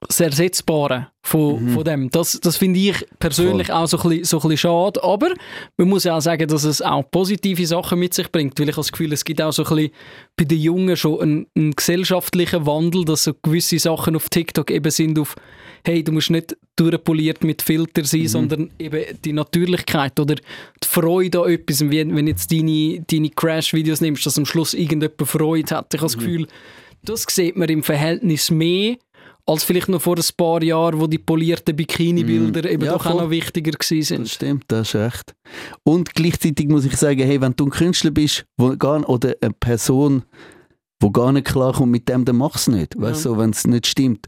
[0.00, 1.68] das Ersetzbare von, Mhm.
[1.70, 2.10] von dem.
[2.10, 5.30] Das, das finde ich persönlich auch so ein, bisschen, so ein bisschen schade, aber
[5.78, 8.74] man muss ja auch sagen, dass es auch positive Sachen mit sich bringt, weil ich
[8.74, 9.92] habe das Gefühl, es gibt auch so ein bisschen
[10.36, 14.90] bei den Jungen schon einen, einen gesellschaftlichen Wandel, dass so gewisse Sachen auf TikTok eben
[14.90, 15.34] sind auf
[15.86, 21.44] hey, du musst nicht durchpoliert mit Filter sein, sondern eben die Natürlichkeit oder die Freude
[21.44, 21.80] an etwas.
[21.88, 25.94] Wie, wenn jetzt deine, deine Crash-Videos nimmst, dass am Schluss irgendjemand Freude hat.
[25.94, 26.48] Ich habe das Gefühl,
[27.04, 28.96] das sieht man im Verhältnis mehr
[29.48, 33.12] als vielleicht noch vor ein paar Jahren, wo die polierten Bikini-Bilder eben Ja, doch auch
[33.12, 33.22] voll.
[33.22, 34.28] noch wichtiger gewesen Das sind.
[34.28, 35.34] stimmt, das ist recht.
[35.84, 39.52] Und gleichzeitig muss ich sagen, hey, wenn du ein Künstler bist wo gar, oder eine
[39.52, 40.24] Person,
[41.02, 43.00] die gar nicht klarkommt mit dem, dann mach es nicht.
[43.00, 43.32] Weißt Ja.
[43.32, 44.26] du, wenn es nicht stimmt.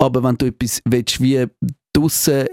[0.00, 1.46] Aber wenn du etwas willst, wie
[1.92, 2.46] draussen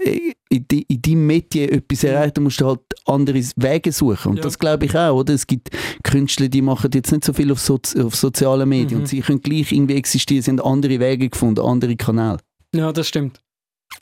[0.48, 4.30] in, di- in deinem Metier etwas erreichen, dann musst du halt andere Wege suchen.
[4.32, 4.42] Und Ja.
[4.42, 5.34] das glaube ich auch, oder?
[5.34, 5.70] Es gibt
[6.02, 9.00] Künstler, die machen jetzt nicht so viel auf, Sozi auf sozialen Medien Mhm.
[9.00, 12.38] und sie können gleich irgendwie existieren, sie haben andere Wege gefunden, andere Kanäle.
[12.74, 13.40] Ja, das stimmt.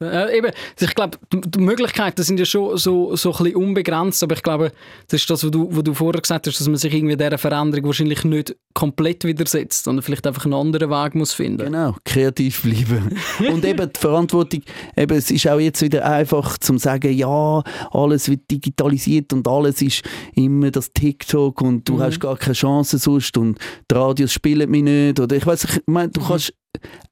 [0.00, 4.22] Äh, eben, also ich glaube, die Möglichkeiten sind ja schon so, so ein bisschen unbegrenzt,
[4.22, 4.72] aber ich glaube,
[5.08, 7.38] das ist das, was du, was du vorher gesagt hast, dass man sich irgendwie dieser
[7.38, 11.66] Veränderung wahrscheinlich nicht komplett widersetzt, sondern vielleicht einfach einen anderen Weg muss finden.
[11.66, 13.16] Genau, kreativ bleiben.
[13.52, 14.62] Und eben die Verantwortung,
[14.96, 19.80] eben, es ist auch jetzt wieder einfach zum sagen, ja, alles wird digitalisiert und alles
[19.82, 20.02] ist
[20.34, 22.00] immer das TikTok und du Mhm.
[22.00, 23.58] hast gar keine Chance sonst und
[23.90, 25.20] die Radios spielen mich nicht.
[25.20, 26.24] Oder ich weiß, ich meine, du Mhm.
[26.26, 26.52] kannst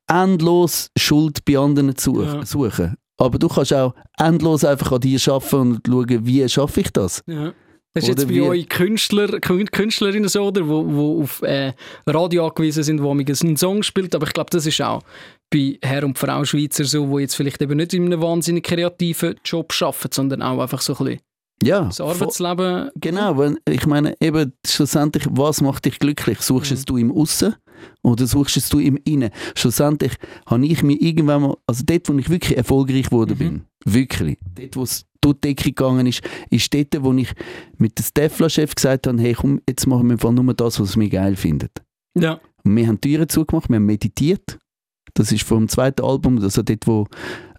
[0.09, 2.45] endlos Schuld bei anderen zu Ja.
[2.45, 2.95] suchen.
[3.19, 7.23] Aber du kannst auch endlos einfach an dir arbeiten und schauen, wie schaffe ich das.
[7.27, 7.53] Ja.
[7.95, 11.75] Das ist Oder jetzt bei euch Künstler, Kün- Künstlerinnen so, oder, wo, wo auf äh,
[12.07, 15.03] Radio angewiesen sind, wo man einen Song spielt, aber ich glaube, das ist auch
[15.51, 19.35] bei Herr und Frau Schweizer so, wo jetzt vielleicht eben nicht in einem wahnsinnig kreativen
[19.45, 21.21] Job arbeiten, sondern auch einfach so ein bisschen
[21.63, 22.91] Ja, das Arbeitsleben.
[22.97, 26.41] Genau, weil ich meine, eben schlussendlich, was macht dich glücklich?
[26.41, 26.77] Suchst Mhm.
[26.79, 27.57] es du im Aussen
[28.03, 29.31] oder suchst es du im Innen?
[29.55, 30.13] Schlussendlich
[30.47, 33.39] habe ich mir irgendwann mal, also dort, wo ich wirklich erfolgreich geworden Mhm.
[33.39, 37.33] bin, wirklich, dort, wo es durch die Decke gegangen ist, ist dort, wo ich
[37.79, 41.09] mit dem Stefla-Chef gesagt habe, hey komm, jetzt machen wir einfach nur das, was wir
[41.09, 41.69] geil finden.
[42.19, 42.41] Ja.
[42.65, 44.59] Und wir haben die Türen zugemacht, wir haben meditiert.
[45.15, 47.07] Das ist vom zweiten Album, also dort, wo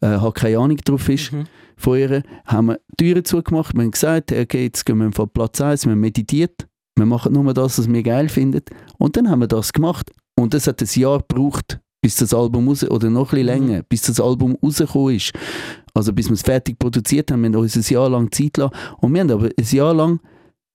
[0.02, 1.44] äh, keine Ahnung drauf ist Mhm.
[1.78, 3.76] von ihr, haben wir die Türen zugemacht.
[3.76, 7.34] Wir haben gesagt, okay, jetzt gehen wir von Platz 1, wir haben meditiert, wir machen
[7.34, 8.62] nur das, was wir geil finden.
[8.98, 10.12] Und dann haben wir das gemacht.
[10.40, 13.68] Und es hat ein Jahr gebraucht, bis das Album raus, oder noch ein bisschen Mhm.
[13.68, 15.32] länger, bis das Album rausgekommen ist.
[15.94, 18.74] Also bis wir es fertig produziert haben, wir haben uns ein Jahr lang Zeit lassen.
[19.00, 20.20] Und wir haben aber ein Jahr lang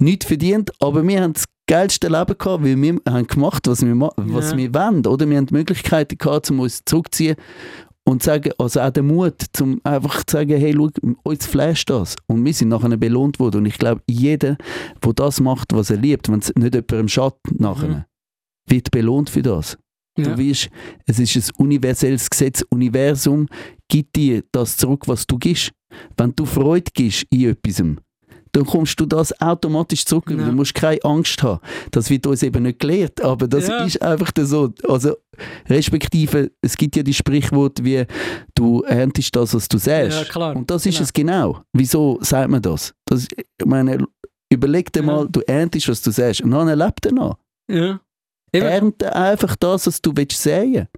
[0.01, 3.99] nichts verdient, aber wir haben das geilste Leben gehabt, weil wir haben gemacht, was wir,
[3.99, 4.57] was Ja.
[4.57, 5.05] wir wollen.
[5.07, 7.37] Oder wir haben die Möglichkeiten gehabt, um uns zurückzuziehen
[8.09, 10.89] und sagen, also auch den Mut, um einfach zu sagen, hey, schau,
[11.25, 12.17] uns flasht das.
[12.27, 13.59] Und wir sind nachher belohnt worden.
[13.59, 14.57] Und ich glaube, jeder,
[15.05, 18.05] der das macht, was er liebt, wenn es nicht jemandem schadet nachher, Mhm.
[18.67, 19.77] wird belohnt für das.
[20.17, 20.25] Ja.
[20.25, 20.71] Du wirst,
[21.07, 22.65] es ist ein universelles Gesetz.
[22.71, 23.47] Universum
[23.89, 25.71] gibt dir das zurück, was du gibst.
[26.17, 27.83] Wenn du Freude gibst in etwas,
[28.53, 30.31] dann kommst du das automatisch zurück.
[30.31, 30.37] Ja.
[30.37, 31.61] Du musst keine Angst haben.
[31.91, 33.85] Das wird uns eben nicht gelehrt, aber das Ja.
[33.85, 34.73] ist einfach so.
[34.89, 35.17] Also,
[35.69, 38.05] respektive, es gibt ja die Sprichworte wie,
[38.55, 40.19] du erntest das, was du säst.
[40.19, 40.57] Ja, klar.
[40.57, 41.05] Und das ist Genau.
[41.05, 41.63] es genau.
[41.73, 42.95] Wieso sagt man das?
[43.07, 44.05] das ich meine,
[44.53, 46.41] überleg dir mal, du erntest, was du säst.
[46.43, 47.39] Und dann lebt er noch.
[47.71, 48.01] Ja.
[48.53, 48.67] Eben.
[48.67, 50.89] Ernte einfach das, was du willst säen.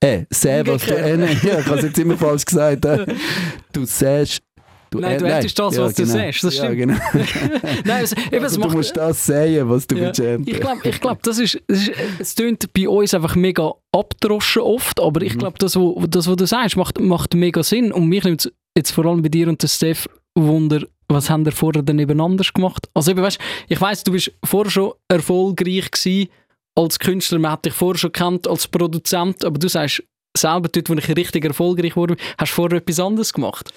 [0.00, 2.84] Äh, säen, was du äh, Ja, ich habe es jetzt immer falsch gesagt.
[2.84, 3.06] Äh.
[3.72, 4.42] Du säst.
[4.92, 6.14] Du Nein, du äh, erntest das, was du genau.
[6.14, 6.78] säst, das ja, stimmt.
[6.78, 6.94] Genau.
[7.84, 10.44] Nein, es, eben, Also, du macht, musst das säen, was du Ja, ernten.
[10.48, 14.62] Ich glaube, ich glaub, das ist, das ist, es tönt bei uns einfach mega abgedroschen
[14.62, 15.38] oft, aber ich Mhm.
[15.38, 17.90] glaube, das, wo- das, was du sagst, macht, macht mega Sinn.
[17.90, 21.52] Und mich nimmt jetzt vor allem bei dir und der Steph Wunder, was haben ihr
[21.52, 22.88] vorher dann eben anders gemacht?
[22.94, 26.28] Also eben, weißt, ich weiß, du bist vorher schon erfolgreich gewesen
[26.74, 30.02] als Künstler, man hat dich vorher schon kennt als Produzent, aber du sagst
[30.36, 33.72] selber, dort, wo ich richtig erfolgreich wurde, hast du vorher etwas anderes gemacht?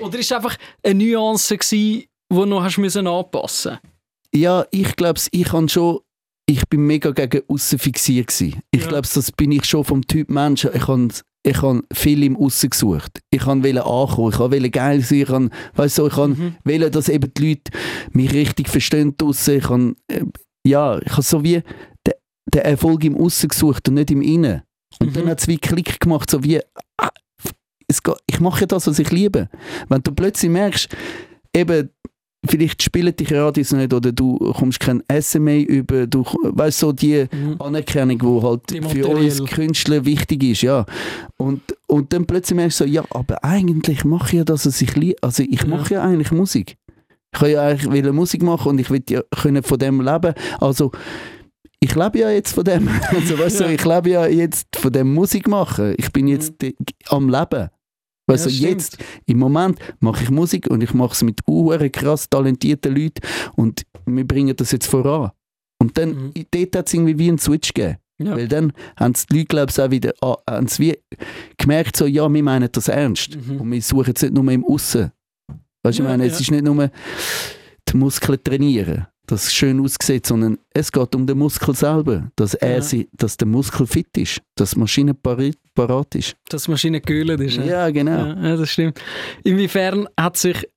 [0.00, 3.78] Oder ist es einfach eine Nuance gewesen, die du noch hast müssen anpassen
[4.34, 6.00] Ja, ich glaube, ich kann schon.
[6.48, 8.60] Ich bin mega gegen aussen fixiert gewesen.
[8.70, 8.88] Ich Ja.
[8.88, 10.64] glaube, das bin ich schon vom Typ Mensch.
[10.64, 11.08] Ich habe
[11.44, 13.20] ich han viel im Aussen gesucht.
[13.30, 16.56] Ich wollte ankommen, ich wollte geil sein, ich han, weißt du, ich han Mhm.
[16.64, 17.72] wollte, dass eben die Leute
[18.12, 19.58] mich richtig verstehen draussen.
[19.58, 20.24] Ich han, äh,
[20.66, 21.62] ja, ich habe so wie
[22.06, 22.14] den,
[22.52, 24.62] den Erfolg im Aussen gesucht und nicht im Innen.
[25.00, 25.12] Und Mhm.
[25.14, 26.60] dann hat es wie Klick gemacht, so wie,
[26.98, 27.10] ah,
[27.88, 29.48] geht, ich mache ja das, was ich liebe.
[29.88, 30.88] Wenn du plötzlich merkst,
[31.54, 31.90] eben,
[32.48, 37.26] vielleicht spielen dich Radios nicht oder du kommst kein SMA über, du weißt so die
[37.32, 37.60] Mhm.
[37.60, 39.44] Anerkennung, die halt Die für uns.
[39.46, 40.86] Künstler wichtig ist, ja.
[41.36, 44.80] Und, und dann plötzlich merkst du so, ja, aber eigentlich mache ich ja das, was
[44.80, 45.16] ich liebe.
[45.22, 46.76] Also ich mache ja eigentlich Musik.
[47.32, 50.32] Ich kann ja eigentlich will Musik machen und ich will ja können von dem leben.
[50.60, 50.92] Also
[51.80, 52.88] ich lebe ja jetzt von dem.
[53.10, 53.70] Also weißt du, Ja.
[53.70, 55.94] ich lebe ja jetzt von dem Musik machen.
[55.98, 56.76] Ich bin jetzt die-
[57.08, 57.68] am Leben.
[58.28, 62.28] Weißt Ja, jetzt im Moment mache ich Musik und ich mache es mit uhren krass
[62.28, 63.20] talentierten Leuten
[63.54, 65.30] und wir bringen das jetzt voran.
[65.80, 66.46] Und dann, Mhm.
[66.50, 67.98] dort hat es irgendwie wie einen Switch gegeben.
[68.18, 68.34] Ja.
[68.34, 70.98] Weil dann haben die Leute, glaube ich, auch wieder ah, haben sie wie
[71.58, 73.36] gemerkt, so, ja, wir meinen das ernst.
[73.36, 73.60] Mhm.
[73.60, 75.12] Und wir suchen es nicht nur im Aussen.
[75.82, 76.32] Weißt du, ich Ja, meine, ja.
[76.32, 76.90] es ist nicht nur
[77.88, 82.54] die Muskeln trainieren, dass es schön aussieht, sondern es geht um den Muskel selber, dass,
[82.54, 82.80] er Ja.
[82.82, 86.36] sie, dass der Muskel fit ist, dass die Maschine parat ist.
[86.48, 87.56] Dass die Maschine gekühlt ist.
[87.56, 88.26] Ja, genau.
[88.26, 89.00] Ja, ja, das stimmt.
[89.44, 90.68] Inwiefern hat sich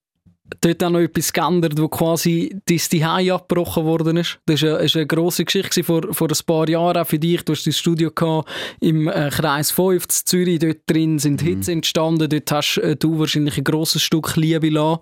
[0.62, 4.40] dort auch noch etwas geändert, wo quasi dein Zuhause abgebrochen worden ist?
[4.48, 7.44] Das war eine, ist eine grosse Geschichte vor, vor ein paar Jahren auch für dich.
[7.46, 10.58] Du hast dein Studio gehabt im äh, Kreis 5 in Zürich.
[10.58, 12.28] Dort drin sind Hits entstanden.
[12.30, 15.02] Dort hast äh, du wahrscheinlich ein grosses Stück Liebe lassen.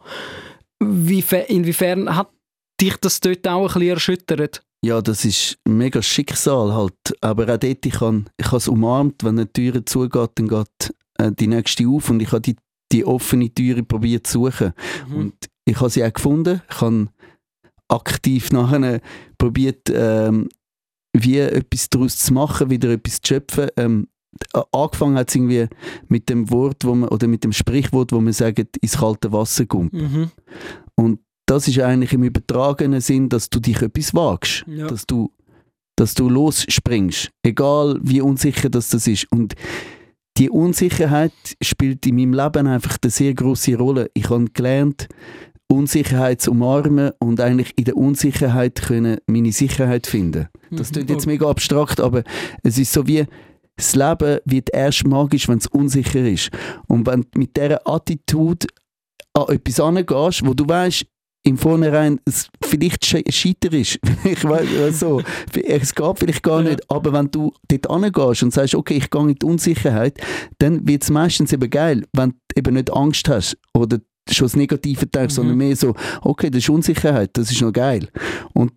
[0.79, 2.27] Wiefe- Inwiefern hat
[2.79, 4.63] dich das dort auch ein bisschen erschüttert?
[4.85, 6.93] Ja, das ist ein mega Schicksal halt.
[7.21, 11.31] Aber auch dort, ich habe ich es umarmt, wenn eine Tür zugeht, dann geht äh,
[11.31, 12.55] die nächste auf und ich habe die,
[12.91, 14.73] die offene Türe probiert zu suchen.
[15.09, 15.15] Mhm.
[15.15, 15.33] Und
[15.65, 16.61] ich habe sie auch gefunden.
[16.69, 17.09] Ich habe
[17.89, 19.01] aktiv nachher
[19.37, 20.49] probiert, ähm,
[21.13, 23.69] wie etwas daraus zu machen, wieder etwas zu schöpfen.
[23.77, 24.07] Ähm,
[24.71, 25.67] angefangen hat es irgendwie
[26.07, 29.65] mit dem Wort, wo man, oder mit dem Sprichwort, wo man sagt, ins kalte Wasser
[29.65, 29.93] kommt.
[29.93, 30.31] Mhm.
[30.95, 34.87] Und das ist eigentlich im übertragenen Sinn, dass du dich etwas wagst, Ja.
[34.87, 35.31] dass du
[35.99, 39.25] dass du losspringst, egal wie unsicher das, das ist.
[39.31, 39.55] Und
[40.37, 44.11] die Unsicherheit spielt in meinem Leben einfach eine sehr große Rolle.
[44.13, 45.07] Ich habe gelernt,
[45.67, 50.49] Unsicherheit zu umarmen und eigentlich in der Unsicherheit können meine Sicherheit finden.
[50.69, 52.21] Das klingt jetzt mega abstrakt, aber
[52.61, 53.25] es ist so wie
[53.75, 56.51] das Leben wird erst magisch, wenn es unsicher ist.
[56.87, 58.67] Und wenn du mit dieser Attitude
[59.33, 61.05] an etwas angehst, wo du weißt,
[61.47, 63.99] im Vornherein es vielleicht scheiter ist.
[64.23, 65.21] ich weiß so.
[65.65, 66.81] Es geht vielleicht gar nicht.
[66.91, 70.19] Aber wenn du dort angehst und sagst, okay, ich gehe in die Unsicherheit,
[70.59, 74.55] dann wird es meistens eben geil, wenn du eben nicht Angst hast oder schon das
[74.57, 75.35] Negative denkst, mhm.
[75.35, 78.09] sondern mehr so, okay, das ist Unsicherheit, das ist noch geil.
[78.53, 78.73] Und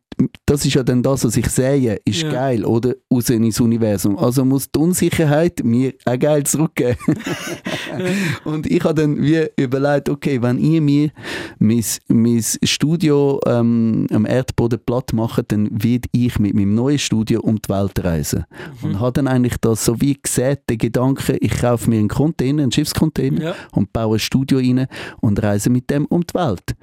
[0.46, 2.30] das ist ja dann das, was ich sehe, ist ja.
[2.30, 2.94] geil, oder?
[3.12, 4.18] Raus ins Universum.
[4.18, 6.98] Also muss die Unsicherheit mir auch geil zurückgeben.
[8.44, 11.10] und ich habe dann wie überlegt, okay, wenn ihr mir
[11.58, 17.40] mein, mein Studio ähm, am Erdboden platt macht, dann werde ich mit meinem neuen Studio
[17.40, 18.44] um die Welt reisen.
[18.82, 18.88] Mhm.
[18.88, 22.62] Und habe dann eigentlich das so wie gesehen, den Gedanken, ich kaufe mir einen Container,
[22.62, 23.54] einen Schiffscontainer ja.
[23.72, 24.86] und baue ein Studio rein
[25.20, 26.74] und reise mit dem um die Welt.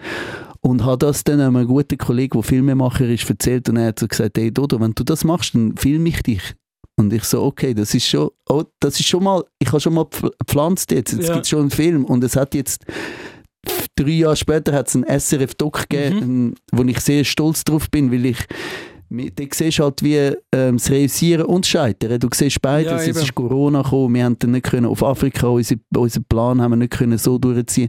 [0.67, 4.07] Und habe das dann einem guten Kollegen, der Filmemacher ist, erzählt und er hat so
[4.07, 6.41] gesagt, hey Dodo, wenn du das machst, dann filme ich dich.
[6.97, 9.93] Und ich so, okay, das ist schon, oh, das ist schon mal, ich habe schon
[9.93, 10.05] mal
[10.39, 11.35] gepflanzt jetzt, jetzt ja.
[11.35, 12.83] gibt es schon einen Film und es hat jetzt
[13.95, 16.55] drei Jahre später hat es einen SRF-Doc gegeben, mhm.
[16.73, 18.45] wo ich sehr stolz drauf bin, weil ich
[19.09, 22.19] da siehst halt wie ähm, das Realisieren und das Scheitern.
[22.19, 22.91] Du siehst beides.
[22.91, 26.61] Ja, es ist Corona gekommen, wir haben dann nicht können auf Afrika, unseren, unseren Plan
[26.61, 27.87] haben wir nicht können so durchziehen.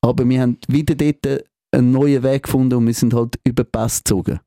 [0.00, 3.98] Aber wir haben wieder dort einen neuen Weg gefunden und wir sind halt über Pass
[3.98, 4.40] gezogen.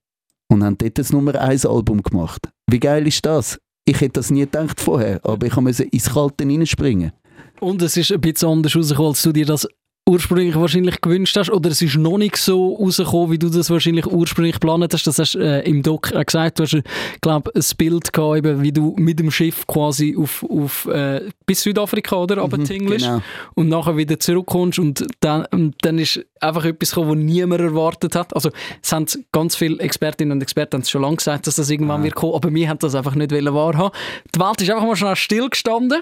[0.50, 2.50] Und haben dort das Nummer 1 Album gemacht.
[2.70, 3.60] Wie geil ist das?
[3.86, 7.12] Ich hätte das nie gedacht vorher, aber ich musste ins Kalte reinspringen.
[7.60, 9.68] Und es ist ein bisschen anders rausgekommen, als du dir das
[10.08, 14.08] ursprünglich wahrscheinlich gewünscht hast oder es ist noch nicht so rausgekommen, wie du das wahrscheinlich
[14.08, 15.06] ursprünglich geplant hast.
[15.06, 16.60] Das hast du äh, im Doc auch gesagt.
[16.60, 16.82] Du hast,
[17.22, 21.62] glaube ein Bild gehabt, eben, wie du mit dem Schiff quasi auf, auf äh, bis
[21.62, 23.22] Südafrika oder mhm, genau.
[23.56, 28.16] und nachher wieder zurückkommst und dann, und dann ist einfach etwas gekommen, was niemand erwartet
[28.16, 28.34] hat.
[28.34, 28.50] Also
[28.82, 32.06] es haben ganz viele Expertinnen und Experten schon lange gesagt, dass das irgendwann ja.
[32.06, 33.92] wird kommen, aber wir haben das einfach nicht wahrhaben.
[34.34, 36.02] Die Welt ist einfach mal schnell stillgestanden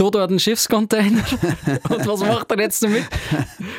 [0.00, 1.22] Dodo hat einen Schiffscontainer.
[1.90, 3.04] Und was macht er jetzt damit?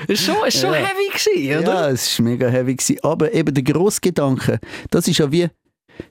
[0.08, 0.80] Ist schon, ist schon ja.
[0.80, 1.74] heavy gewesen, oder?
[1.74, 2.76] Ja, es war mega heavy.
[2.76, 3.00] Gewesen.
[3.02, 4.60] Aber eben der Grossgedanke,
[4.92, 5.48] das ist ja wie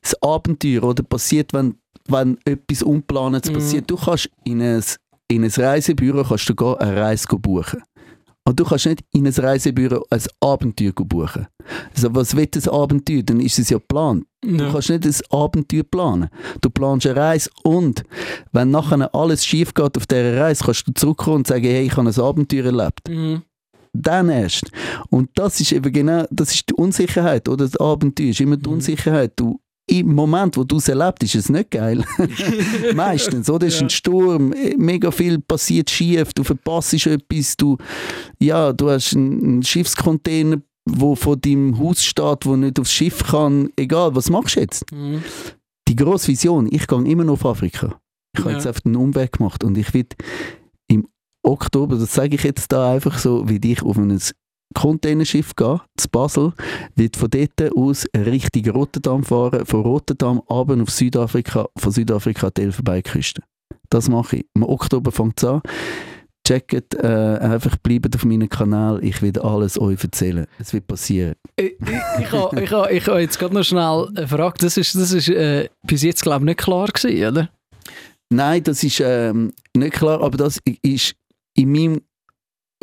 [0.02, 1.76] das Abenteuer, oder passiert, wenn,
[2.08, 3.54] wenn etwas Unplanendes mhm.
[3.54, 3.88] passiert.
[3.88, 4.82] Du kannst in ein,
[5.28, 7.80] in ein Reisebüro kannst du gehen, eine Reise buchen.
[8.50, 11.46] Und du kannst nicht in ein Reisebüro ein Abenteuer buchen.
[11.94, 13.22] Also was wird das Abenteuer?
[13.22, 14.24] Dann ist es ja geplant.
[14.44, 14.56] Ja.
[14.56, 16.30] Du kannst nicht ein Abenteuer planen.
[16.60, 18.02] Du planst eine Reise und
[18.50, 21.96] wenn nachher alles schief geht auf dieser Reise, kannst du zurückkommen und sagen, hey, ich
[21.96, 23.08] habe ein Abenteuer erlebt.
[23.08, 23.42] Mhm.
[23.92, 24.72] Dann erst.
[25.10, 28.68] Und das ist eben genau, das ist die Unsicherheit, oder das Abenteuer ist immer die
[28.68, 28.74] mhm.
[28.74, 29.32] Unsicherheit.
[29.36, 29.60] Du
[29.90, 32.04] im Moment, wo du es erlebst, ist es nicht geil.
[32.94, 33.66] Meistens, oder?
[33.66, 33.86] Es ist ja.
[33.86, 37.76] ein Sturm, mega viel passiert schief, du verpasst etwas, du,
[38.38, 43.70] ja, du hast einen Schiffscontainer, wo von deinem Haus steht, wo nicht aufs Schiff kann,
[43.76, 44.90] egal, was machst du jetzt?
[44.92, 45.22] Mhm.
[45.88, 48.00] Die grosse Vision, ich gehe immer noch auf Afrika.
[48.32, 48.56] Ich habe ja.
[48.56, 50.06] jetzt einfach einen Umweg gemacht und ich will
[50.86, 51.08] im
[51.42, 54.20] Oktober, das sage ich jetzt da einfach so, wie dich auf ein
[54.74, 56.52] Containerschiff gehen, zu Basel,
[56.94, 62.62] wird von dort aus Richtung Rotterdam fahren, von Rotterdam runter auf Südafrika, von Südafrika die
[62.62, 63.42] Elfenbeinküste.
[63.88, 64.46] Das mache ich.
[64.54, 65.60] Im Oktober fängt es an.
[66.46, 70.46] Checkt, äh, einfach bleibt auf meinem Kanal, ich werde alles euch erzählen.
[70.58, 71.34] Es wird passieren.
[71.56, 74.54] Ich, ich, ich habe ich ha, ich ha jetzt gerade noch schnell eine Frage.
[74.58, 77.50] Das ist, das ist äh, bis jetzt, glaube ich, nicht klar gewesen, oder?
[78.32, 81.14] Nein, das ist ähm, nicht klar, aber das ist
[81.54, 82.00] in meinem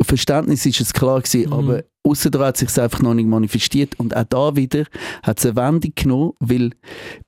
[0.00, 1.52] Verständnis ist es klar gewesen, mhm.
[1.52, 4.84] aber außerdem hat sich einfach noch nicht manifestiert und auch da wieder
[5.22, 6.70] hat es eine Wendung genommen, weil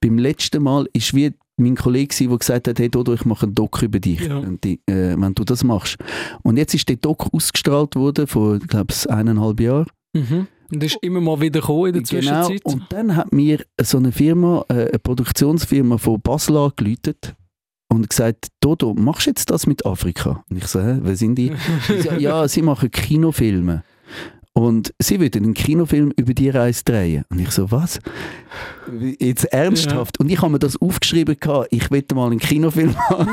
[0.00, 3.54] beim letzten Mal ist wie mein Kollege der gesagt hat, hey Dodo, ich mache einen
[3.54, 4.42] Doc über dich, ja.
[4.64, 5.98] die, äh, wenn du das machst.
[6.42, 9.87] Und jetzt ist der Doc ausgestrahlt worden vor, glaube ich, eineinhalb Jahren.
[10.14, 10.46] Mhm.
[10.72, 12.46] Und ist immer mal wieder gekommen in der genau.
[12.46, 12.64] Zwischenzeit.
[12.64, 12.76] Genau.
[12.76, 17.35] Und dann hat mir so eine Firma, äh, eine Produktionsfirma von Basel angeläutet
[17.90, 20.44] und gesagt, Dodo, machst du jetzt das mit Afrika?
[20.48, 21.53] Und ich so, hä, wer sind die?
[21.88, 23.83] so, ja, sie machen Kinofilme.
[24.53, 27.24] Und sie würden einen Kinofilm über die Reise drehen.
[27.31, 28.00] Und ich so, was?
[29.18, 30.16] Jetzt ernsthaft?
[30.18, 30.24] Ja.
[30.24, 33.29] Und ich habe mir das aufgeschrieben, gehabt, ich will mal einen Kinofilm haben.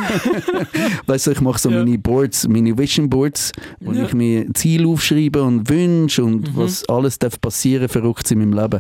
[1.05, 1.83] weißt du, ich mache so ja.
[1.83, 4.05] meine Boards, meine Vision Boards, wo ja.
[4.05, 6.57] ich mir Ziele aufschreibe und Wünsche und mhm.
[6.57, 8.79] was alles darf passieren, verrückt in meinem Leben.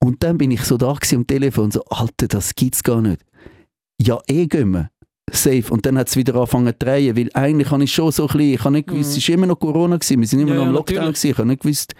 [0.00, 3.22] Und dann bin ich so da am Telefon und so, Alter, das gibt's gar nicht.
[4.00, 4.90] Ja, eh gehen wir
[5.32, 5.64] safe.
[5.70, 8.26] Und dann hat es wieder angefangen zu drehen, weil eigentlich habe ich schon so ein
[8.28, 9.18] bisschen, ich habe nicht gewusst, mhm.
[9.18, 11.38] es war immer noch Corona, gewesen, wir sind immer ja, noch im Lockdown, gewesen, ich
[11.38, 11.94] habe nicht gewusst,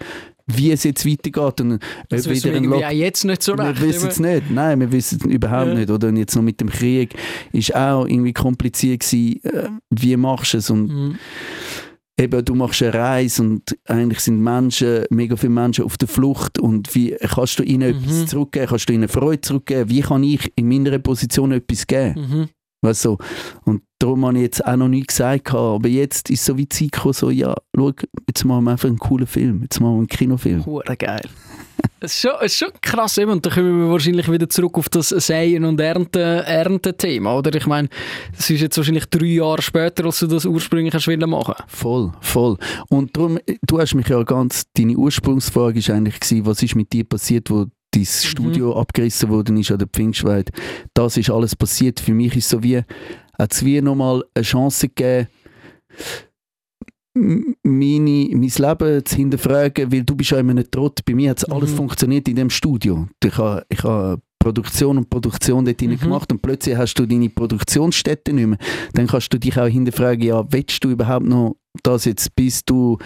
[0.51, 1.61] wie es jetzt weitergeht.
[1.61, 3.79] Und Das ob wissen wir auch jetzt nicht so recht.
[3.81, 4.49] wir wissen es nicht.
[4.49, 5.73] Nein, wir wissen es überhaupt Ja.
[5.75, 5.91] nicht.
[5.91, 7.13] Oder und jetzt noch mit dem Krieg
[7.51, 9.39] ist auch irgendwie kompliziert gewesen.
[9.43, 10.69] Äh, wie machst du es?
[10.71, 11.15] Und Mhm.
[12.19, 16.57] eben, du machst eine Reise und eigentlich sind Menschen, mega viele Menschen auf der Flucht
[16.57, 18.03] und wie kannst du ihnen Mhm.
[18.03, 18.65] etwas zurückgeben?
[18.69, 19.89] Kannst du ihnen Freude zurückgeben?
[19.89, 22.15] Wie kann ich in meiner Position etwas geben?
[22.19, 22.47] Mhm.
[22.81, 23.17] Weißt du?
[23.65, 26.93] Und darum habe ich jetzt auch noch nicht gesagt, aber jetzt ist so wie Zeit
[26.93, 27.91] gekommen, so, ja, schau,
[28.27, 30.65] jetzt machen wir einfach einen coolen Film, jetzt machen wir einen Kinofilm.
[30.65, 31.21] Hure geil.
[32.01, 33.31] Es ist, schon, es ist schon krass, eben.
[33.31, 37.53] und da kommen wir wahrscheinlich wieder zurück auf das Säen- und Ernten- Ernten-Thema, oder?
[37.55, 37.89] Ich meine,
[38.37, 42.57] es ist jetzt wahrscheinlich drei Jahre später, als du das ursprünglich hast machen Voll, voll.
[42.89, 46.93] Und darum, du hast mich ja ganz, deine Ursprungsfrage ist eigentlich gewesen, was ist mit
[46.93, 50.51] dir passiert, wo dein Studio abgerissen worden ist an der Pfingstweide.
[50.93, 51.99] Das ist alles passiert.
[51.99, 52.77] Für mich ist so wie,
[53.37, 55.27] hat es wie nochmal eine Chance gegeben,
[57.15, 60.99] meine, mein Leben zu hinterfragen, weil du bist ja immer nicht Trott.
[61.05, 61.75] Bei mir hat es alles Mhm.
[61.77, 63.07] funktioniert in dem Studio.
[63.23, 65.89] Ich habe ich habe Produktion und Produktion dort Mhm.
[65.89, 65.99] mhm.
[65.99, 68.57] gemacht und plötzlich hast du deine Produktionsstätte nicht mehr.
[68.93, 72.97] Dann kannst du dich auch hinterfragen, ja, willst du überhaupt noch das jetzt, bis du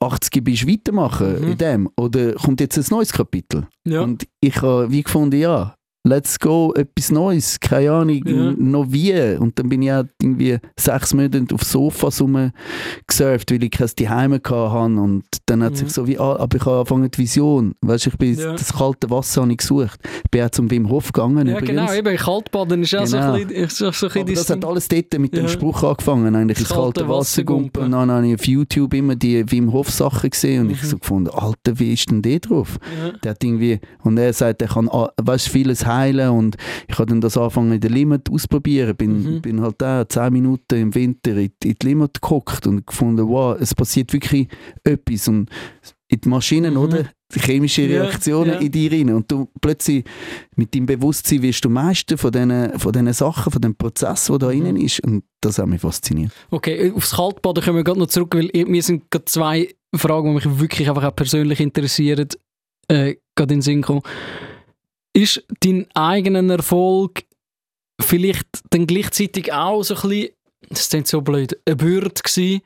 [0.00, 1.48] 80 bist, weitermachen Mhm.
[1.52, 1.88] in dem?
[1.96, 3.66] Oder kommt jetzt ein neues Kapitel?
[3.84, 4.02] Ja.
[4.02, 5.74] Und ich habe wie gefunden, ja,
[6.04, 8.52] let's go, etwas Neues, keine Ahnung, Ja.
[8.56, 9.12] noch wie.
[9.38, 14.40] Und dann bin ich auch irgendwie sechs Monate auf Sofas rumgesurft, weil ich kein Zuhause
[14.48, 15.00] hatte.
[15.00, 15.76] Und dann hat Mhm.
[15.76, 17.74] sich so wie, ah, aber ich habe angefangen die Vision.
[17.82, 18.52] Weißt du, ich bin Ja.
[18.52, 20.00] das kalte Wasser habe ich gesucht.
[20.24, 21.68] Ich bin auch zum Wim Hof gegangen Ja, übrigens.
[21.90, 23.32] genau, eben Kaltbaden ist auch so Genau.
[23.34, 25.48] ein bisschen, so, so ein bisschen das hat alles dort mit dem Ja.
[25.48, 27.84] Spruch angefangen, eigentlich Das ins kalte kalte Wasser gumpen.
[27.84, 30.86] Und dann habe ich auf YouTube immer die Wim Hof Sachen gesehen und ich Mhm.
[30.86, 32.78] so gefunden, Alter, wie ist denn der drauf?
[33.22, 37.06] Der hat irgendwie, und er sagt, er kann a- weißt, vieles heilen und ich habe
[37.06, 38.94] dann das angefangen in der Limit ausprobieren.
[38.96, 39.42] Bin, Mhm.
[39.42, 43.56] bin halt da 10 Minuten im Winter in, in die Limit geguckt und gefunden, wow,
[43.58, 44.46] es passiert wirklich
[44.84, 45.26] etwas.
[45.28, 45.50] Und
[46.10, 46.80] in die Maschinen, Mhm.
[46.80, 47.04] oder?
[47.34, 48.58] Die chemische Ja, Reaktionen ja.
[48.60, 49.10] in dir rein.
[49.12, 50.02] Und du plötzlich
[50.56, 54.38] mit deinem Bewusstsein wirst du Meister von diesen von diesen Sachen, von dem Prozess, der
[54.38, 54.52] da Mhm.
[54.52, 55.00] innen ist.
[55.00, 56.32] Und das hat mich fasziniert.
[56.50, 60.46] Okay, aufs Kaltbaden kommen wir gerade noch zurück, weil mir sind gerade zwei Fragen, die
[60.48, 62.28] mich wirklich einfach auch persönlich interessieren,
[62.88, 64.00] äh, gerade in den Sinn gekommen.
[65.14, 67.24] Ist dein eigener Erfolg
[68.00, 70.28] vielleicht dann gleichzeitig auch so ein bisschen,
[70.68, 72.60] das klingt so blöd, eine Bürde gewesen,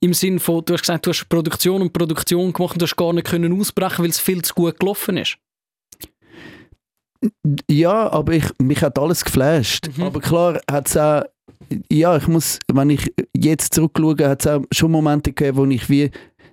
[0.00, 2.96] im Sinn von, du hast gesagt, du hast Produktion und Produktion gemacht und du hast
[2.96, 5.38] gar nicht können ausbrechen, weil es viel zu gut gelaufen ist.
[7.70, 9.88] Ja, aber ich, mich hat alles geflasht.
[9.96, 10.04] Mhm.
[10.04, 11.24] Aber klar hat es auch,
[11.90, 15.88] ja, ich muss, wenn ich jetzt zurückschaue, hat es auch schon Momente gegeben, wo ich
[15.88, 16.10] wie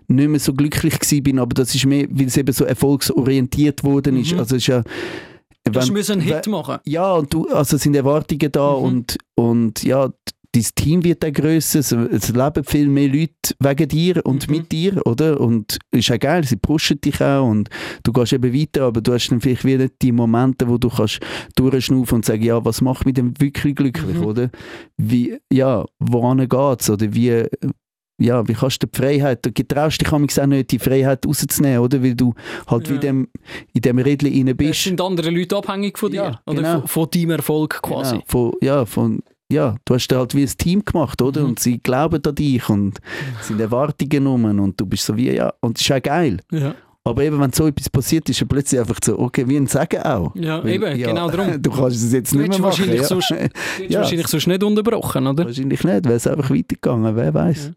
[0.07, 4.17] nicht mehr so glücklich bin, aber das ist mehr, weil es eben so erfolgsorientiert worden
[4.17, 4.33] ist.
[4.33, 4.39] Mhm.
[4.39, 4.83] Also es ist ja,
[5.65, 6.77] Du wenn- müssen einen Hit wenn- machen.
[6.85, 8.83] ja, und du, also sind Erwartungen da Mhm.
[8.83, 10.09] und, und ja,
[10.55, 14.55] dein Team wird dann grösser, es, es leben viel mehr Leute wegen dir und Mhm.
[14.55, 15.39] mit dir, oder?
[15.39, 17.69] Und ist ja geil, sie pushen dich auch und
[18.03, 21.21] du gehst eben weiter, aber du hast dann vielleicht wieder die Momente, wo du kannst
[21.55, 24.25] durchschnaufen und sagen, ja, was macht mich denn wirklich glücklich, Mhm.
[24.25, 24.49] oder?
[24.97, 27.45] Wie, ja, woran geht's, oder wie,
[28.23, 32.01] ja, wie kannst du die Freiheit, du getraust dich auch nicht, die Freiheit rauszunehmen, oder?
[32.03, 32.33] Weil du
[32.67, 32.93] halt Ja.
[32.95, 33.27] wie dem,
[33.73, 34.83] in dem Rädchen rein Es bist.
[34.83, 36.23] sind andere Leute abhängig von dir.
[36.23, 36.79] Ja, oder genau.
[36.81, 38.11] von, von deinem Erfolg quasi.
[38.15, 39.19] Genau, von, ja, von,
[39.51, 41.41] ja, du hast halt wie ein Team gemacht, oder?
[41.41, 41.47] Mhm.
[41.49, 42.99] Und sie glauben an dich und
[43.41, 46.39] es sind Erwartungen rum und du bist so wie, ja, und es ist auch geil.
[46.51, 46.73] Ja,
[47.05, 50.01] Aber eben, wenn so etwas passiert, ist ja plötzlich einfach so, okay, wie ein Sagen
[50.03, 50.33] auch.
[50.35, 51.53] ja Weil, eben, ja, genau darum.
[51.61, 52.63] Du kannst es jetzt Du nicht mehr machen.
[52.63, 53.07] wahrscheinlich Ja.
[53.07, 53.35] sonst- Du
[53.89, 53.99] Ja.
[53.99, 55.45] wahrscheinlich sonst nicht unterbrochen, oder?
[55.45, 57.71] Wahrscheinlich nicht, wäre es einfach weitergegangen, wer weiß.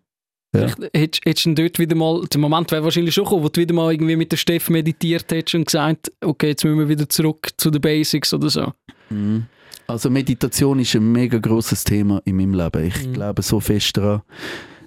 [0.61, 0.89] Ja.
[0.95, 3.75] Hättest hättest du dort wieder mal, der Moment wäre wahrscheinlich schon gekommen, wo du wieder
[3.75, 7.49] mal irgendwie mit der Steff meditiert hättest und gesagt, okay, jetzt müssen wir wieder zurück
[7.57, 8.73] zu den Basics oder so.
[9.11, 9.47] Mhm.
[9.89, 12.85] Also Meditation ist ein mega großes Thema in meinem Leben.
[12.87, 13.13] Ich Mhm.
[13.13, 14.23] glaube so fest daran.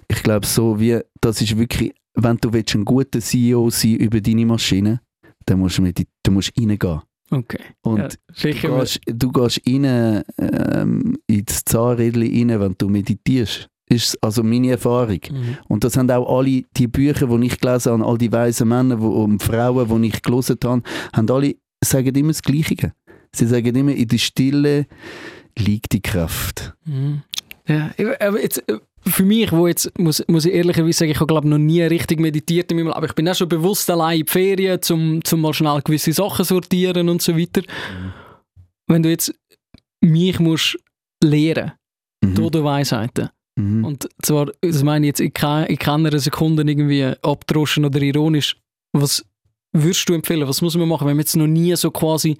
[0.08, 4.20] Ich glaube so wie, das ist wirklich, wenn du willst, ein guter CEO sein über
[4.20, 5.00] deine Maschine,
[5.46, 7.00] dann musst du, medit- du musst reingehen.
[7.30, 7.60] Okay.
[7.82, 13.68] Und ja, du, gehst, du gehst rein, ähm, ins Zahnrädchen rein, wenn du meditierst.
[13.90, 15.18] Ist also meine Erfahrung.
[15.30, 15.58] Mhm.
[15.68, 19.00] Und das haben auch alle die Bücher, die ich gelesen habe, all die weisen Männer
[19.00, 20.82] wo, und Frauen, die ich gelesen habe,
[21.12, 22.92] haben alle, sagen immer das Gleiche.
[23.34, 24.86] Sie sagen immer, in der Stille
[25.58, 26.72] liegt die Kraft.
[26.84, 27.22] Mhm.
[27.66, 31.26] Ja, aber jetzt, äh, für mich, wo jetzt, muss, muss ich ehrlicherweise sagen, ich habe
[31.26, 33.06] glaube noch nie richtig meditiert in meinem Leben.
[33.06, 36.44] Ich bin auch schon bewusst allein in die Ferien, um zum mal schnell gewisse Sachen
[36.44, 37.62] sortieren und so weiter.
[38.86, 39.34] Wenn du jetzt
[40.00, 40.78] mich musst
[41.22, 41.72] lehren,
[42.22, 42.64] Mhm.
[42.64, 43.30] Weisheiten,
[43.60, 43.84] Mhm.
[43.84, 48.56] und zwar, das meine ich jetzt in, ke- in keiner Sekunde irgendwie abdroschen oder ironisch,
[48.96, 49.24] was
[49.76, 52.36] würdest du empfehlen, was muss man machen, wenn man jetzt noch nie so quasi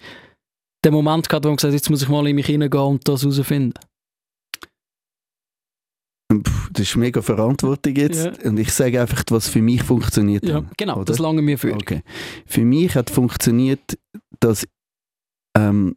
[0.84, 3.06] den Moment gehabt, wo man gesagt hat, jetzt muss ich mal in mich hineingehen und
[3.06, 3.74] das herausfinden?
[6.72, 8.24] Das ist mega Verantwortung jetzt.
[8.24, 8.48] Ja.
[8.48, 10.44] Und ich sage einfach, was für mich funktioniert.
[10.44, 11.04] Ja, genau, oder?
[11.06, 11.74] das lange mir für.
[11.74, 12.02] Okay.
[12.46, 13.98] Für mich hat funktioniert,
[14.38, 14.66] dass
[15.58, 15.96] ähm,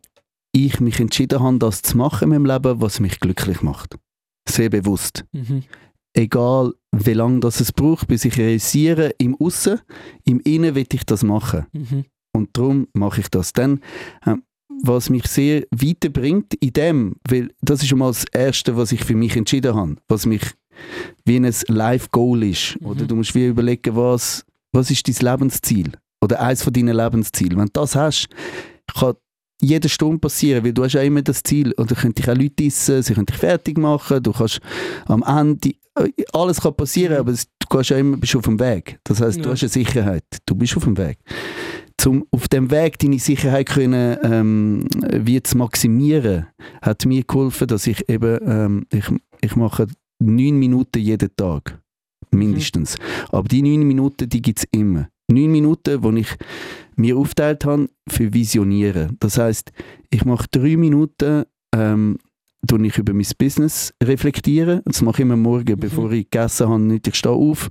[0.52, 3.96] ich mich entschieden habe, das zu machen in meinem Leben, was mich glücklich macht.
[4.48, 5.26] Sehr bewusst.
[5.32, 5.64] Mhm.
[6.16, 9.80] Egal, wie lange das es braucht, bis ich realisiere, im Aussen,
[10.26, 11.66] im Innen will ich das machen.
[11.72, 12.06] Mhm.
[12.36, 13.54] Und darum mache ich das.
[13.54, 13.82] Dann,
[14.26, 14.44] ähm,
[14.84, 19.04] was mich sehr weiterbringt in dem, weil das ist schon mal das Erste, was ich
[19.04, 20.44] für mich entschieden habe, was mich
[21.26, 22.80] wie ein Life-Goal ist.
[22.80, 22.88] Mhm.
[22.88, 25.92] Oder du musst wie überlegen, was, was ist dein Lebensziel?
[26.22, 27.58] Oder eins von deinen Lebenszielen.
[27.58, 28.28] Wenn du das hast,
[28.94, 29.16] kann
[29.64, 31.74] jede Stunde passieren, weil du hast ja immer das Ziel.
[31.78, 34.60] Oder können dich auch Leute essen, sie können dich fertig machen, du kannst
[35.06, 37.20] am Ende, äh, alles kann passieren, Mhm.
[37.20, 39.00] aber du gehst ja immer, bist auf dem Weg.
[39.04, 39.52] Das heißt, du Ja.
[39.52, 41.18] hast eine Sicherheit, du bist auf dem Weg.
[41.98, 44.86] Zum auf dem Weg deine Sicherheit können, ähm,
[45.26, 46.48] wie zu maximieren,
[46.82, 49.06] hat mir geholfen, dass ich eben, ähm, ich,
[49.42, 49.88] ich mache
[50.20, 51.80] neun Minuten jeden Tag,
[52.32, 52.98] mindestens.
[53.32, 55.08] Aber die neun Minuten, die gibt es immer.
[55.34, 56.28] Neun Minuten, wo ich
[56.96, 59.18] mir aufteilt habe für Visionieren.
[59.20, 59.72] Das heißt,
[60.10, 61.44] ich mache drei Minuten,
[61.76, 62.18] ähm,
[62.84, 64.82] ich über mein Business reflektieren.
[64.86, 65.80] Das mache ich immer morgen, Mhm.
[65.80, 66.82] bevor ich gegessen habe.
[66.82, 67.70] Nicht, ich stehe auf,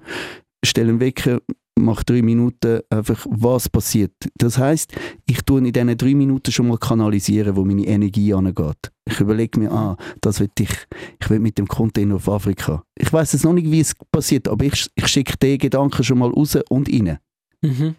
[0.64, 1.40] stelle einen Wecker,
[1.78, 4.12] mache drei Minuten einfach, was passiert.
[4.36, 4.92] Das heißt,
[5.26, 8.90] ich tue in diesen drei Minuten schon mal kanalisieren, wo meine Energie angeht.
[9.08, 10.70] Ich überlege mir, ah, das will ich,
[11.20, 12.84] ich will mit dem Container auf Afrika.
[12.96, 16.18] Ich weiß jetzt noch nicht, wie es passiert, aber ich, ich schicke den Gedanken schon
[16.18, 17.18] mal raus und rein.
[17.62, 17.94] Mhm.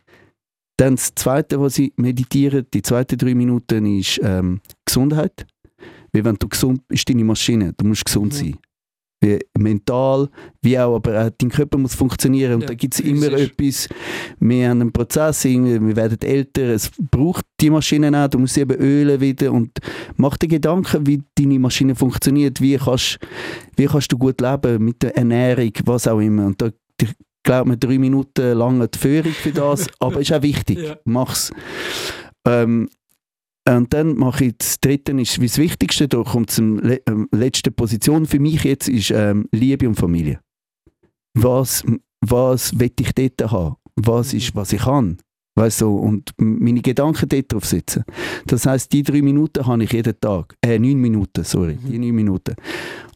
[0.78, 5.46] Dann das Zweite, was ich meditiere, die zweiten drei Minuten, ist ähm, Gesundheit.
[6.12, 8.38] Weil wenn du gesund bist, deine Maschine, du musst gesund Mhm.
[8.38, 8.58] sein.
[9.22, 10.28] Wie mental,
[10.62, 12.56] wie auch, aber auch dein Körper muss funktionieren.
[12.56, 13.88] Und Ja, da gibt es immer etwas,
[14.42, 18.62] wir haben einen Prozess, wir werden älter, es braucht die Maschine auch, du musst sie
[18.62, 19.80] eben ölen wieder und
[20.18, 23.18] mach dir Gedanken, wie deine Maschine funktioniert, wie kannst,
[23.78, 26.48] wie kannst du gut leben mit der Ernährung, was auch immer.
[26.48, 26.70] Und da,
[27.44, 30.98] glaube mir, drei Minuten lange die Führung für das, aber ist auch wichtig, Ja.
[31.06, 31.52] mach's.
[32.48, 32.90] Ähm,
[33.68, 37.30] und dann mache ich das Dritte, ist wie das Wichtigste, da kommt zum le ähm,
[37.32, 40.42] letzte Position für mich jetzt, ist ähm, Liebe und Familie.
[41.34, 41.84] Was,
[42.22, 43.76] was will ich dort haben?
[43.96, 45.18] Was ist, was ich kann?
[45.56, 48.04] Weißt du, und meine Gedanken dort drauf setzen.
[48.48, 50.56] Das heißt, die drei Minuten habe ich jeden Tag.
[50.62, 51.92] Äh, neun Minuten, sorry, Mhm.
[51.92, 52.56] die neun Minuten.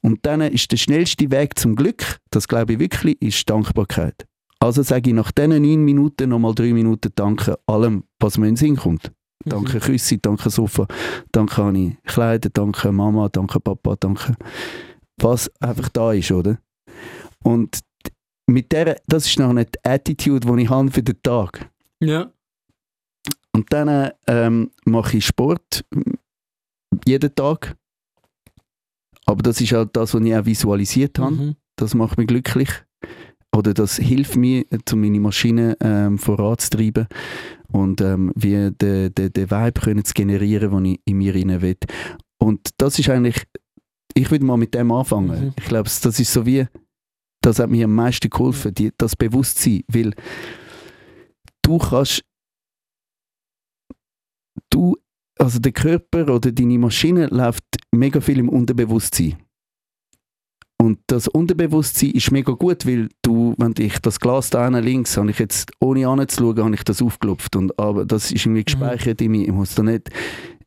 [0.04, 4.28] Und dann ist der schnellste Weg zum Glück, das glaube ich wirklich, ist Dankbarkeit.
[4.60, 8.54] Also sage ich nach diesen neun Minuten nochmal drei Minuten Danke allem, was mir in
[8.54, 9.12] den Sinn kommt.
[9.46, 10.88] Danke Küsse, danke Sofa,
[11.32, 14.36] danke Anni Kleider, danke Mama, danke Papa, danke.
[15.22, 16.58] Was einfach da ist, oder?
[17.44, 17.80] Und
[18.48, 21.70] mit der, das ist noch eine Attitude, die ich habe für den Tag.
[22.02, 22.32] Ja.
[23.54, 26.14] Und dann ähm, mache ich Sport mm,
[27.06, 27.76] jeden Tag.
[29.26, 31.36] Aber das ist halt das, was ich auch visualisiert habe.
[31.36, 31.56] Mhm.
[31.76, 32.70] Das macht mich glücklich.
[33.56, 37.08] Oder das hilft mir, um meine Maschine ähm, voranzutreiben
[37.72, 41.62] und ähm, wie den, den, den Vibe können zu generieren, den ich in mir rein
[41.62, 41.78] will.
[42.38, 43.46] Und das ist eigentlich,
[44.14, 45.46] ich würde mal mit dem anfangen.
[45.46, 45.54] Mhm.
[45.58, 46.68] Ich glaube, das ist so wie,
[47.42, 50.14] das hat mir am meisten geholfen, die, das Bewusstsein, weil
[51.68, 52.24] du kannst,
[54.70, 54.98] du,
[55.38, 59.36] also der Körper oder deine Maschine läuft mega viel im Unterbewusstsein.
[60.80, 65.18] Und das Unterbewusstsein ist mega gut, weil du, wenn ich das Glas da hinten links,
[65.18, 67.56] habe ich jetzt, ohne anzuschauen, habe ich das aufgelupft.
[67.56, 69.48] Und, aber das ist irgendwie gespeichert in mir.
[69.48, 70.10] Ich muss da nicht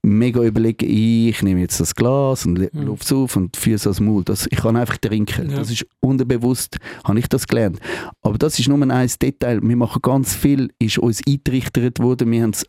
[0.03, 2.83] mega überlegen, ich nehme jetzt das Glas und Mhm.
[2.83, 4.25] lupfe es auf und führe es ans Maul.
[4.25, 5.51] Das, ich kann einfach trinken.
[5.51, 5.57] Ja.
[5.59, 7.79] Das ist unterbewusst, habe ich das gelernt.
[8.23, 9.61] Aber das ist nur ein Detail.
[9.63, 12.65] Wir machen ganz viel, ist uns eingerichtet worden, wir haben es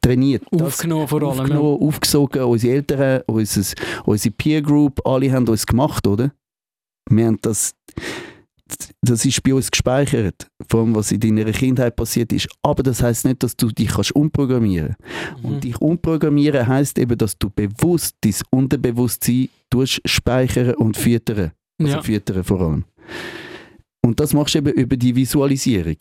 [0.00, 0.42] trainiert.
[0.60, 1.40] Aufgenommen vor allem.
[1.40, 3.62] aufgenommen, aufgesogen, unsere Eltern, unser,
[4.04, 6.32] unsere Peer Group, alle haben uns gemacht, oder?
[7.10, 7.74] Wir haben das,
[9.02, 12.48] das ist bei uns gespeichert, von was in deiner Kindheit passiert ist.
[12.62, 14.96] Aber das heißt nicht, dass du dich kannst umprogrammieren.
[15.38, 15.44] Mhm.
[15.44, 19.48] Und dich umprogrammieren heißt eben, dass du bewusst dein Unterbewusstsein
[20.04, 21.52] speichern und füttern.
[21.78, 22.02] Also ja.
[22.02, 22.84] füttern vor allem.
[24.02, 25.96] Und das machst du eben über die Visualisierung.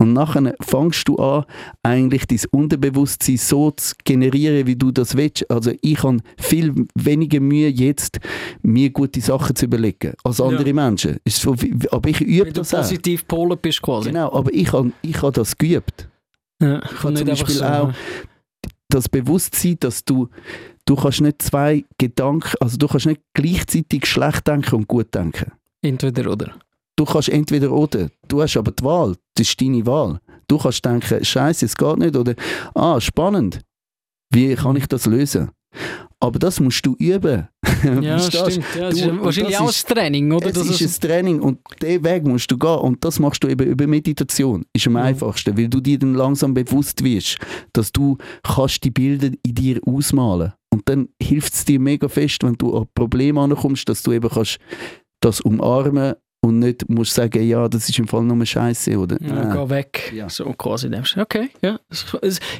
[0.00, 1.44] Und nachher fängst du an,
[1.82, 5.50] eigentlich dein Unterbewusstsein so zu generieren, wie du das willst.
[5.50, 8.20] Also ich habe viel weniger Mühe jetzt,
[8.62, 10.44] mir gute Sachen zu überlegen, als Ja.
[10.46, 11.16] andere Menschen.
[11.24, 11.56] Ist so,
[11.90, 12.78] aber ich übe du das auch.
[12.78, 14.10] positiv polen bist quasi.
[14.10, 16.08] Genau, aber ich habe ich hab das geübt.
[16.62, 16.80] Ja.
[16.80, 17.64] habe Und zum Beispiel so.
[17.64, 17.92] auch-
[18.90, 20.28] Das Bewusstsein, dass du,
[20.86, 25.52] du kannst nicht zwei Gedanken, also du kannst nicht gleichzeitig schlecht denken und gut denken.
[25.82, 26.54] Entweder oder.
[26.98, 28.08] Du kannst entweder oder.
[28.26, 29.14] Du hast aber die Wahl.
[29.36, 30.18] Das ist deine Wahl.
[30.48, 32.16] Du kannst denken, Scheiße, es geht nicht.
[32.16, 32.34] Oder,
[32.74, 33.60] ah, spannend.
[34.34, 35.50] Wie kann ich das lösen?
[36.18, 37.46] Aber das musst du üben.
[38.02, 38.64] Ja, stimmt.
[38.74, 40.46] Ja, das Du, ist wahrscheinlich das auch ist- ein Training, oder?
[40.48, 43.48] Es Das ist ein Training und den Weg musst du gehen und das machst du
[43.48, 44.64] eben über Meditation.
[44.72, 44.98] Ist am Mhm.
[44.98, 47.38] einfachsten, weil du dir dann langsam bewusst wirst,
[47.72, 52.42] dass du kannst die Bilder in dir ausmalen und dann hilft es dir mega fest,
[52.42, 54.58] wenn du an Probleme ankommst, dass du eben kannst
[55.20, 59.54] das umarmen und nicht musst sagen, ja, das ist im Fall nur Scheiße oder Ja,
[59.54, 60.12] geh weg.
[60.14, 60.28] Ja.
[60.28, 60.88] So quasi.
[60.88, 61.02] dem.
[61.16, 61.78] Okay, ja.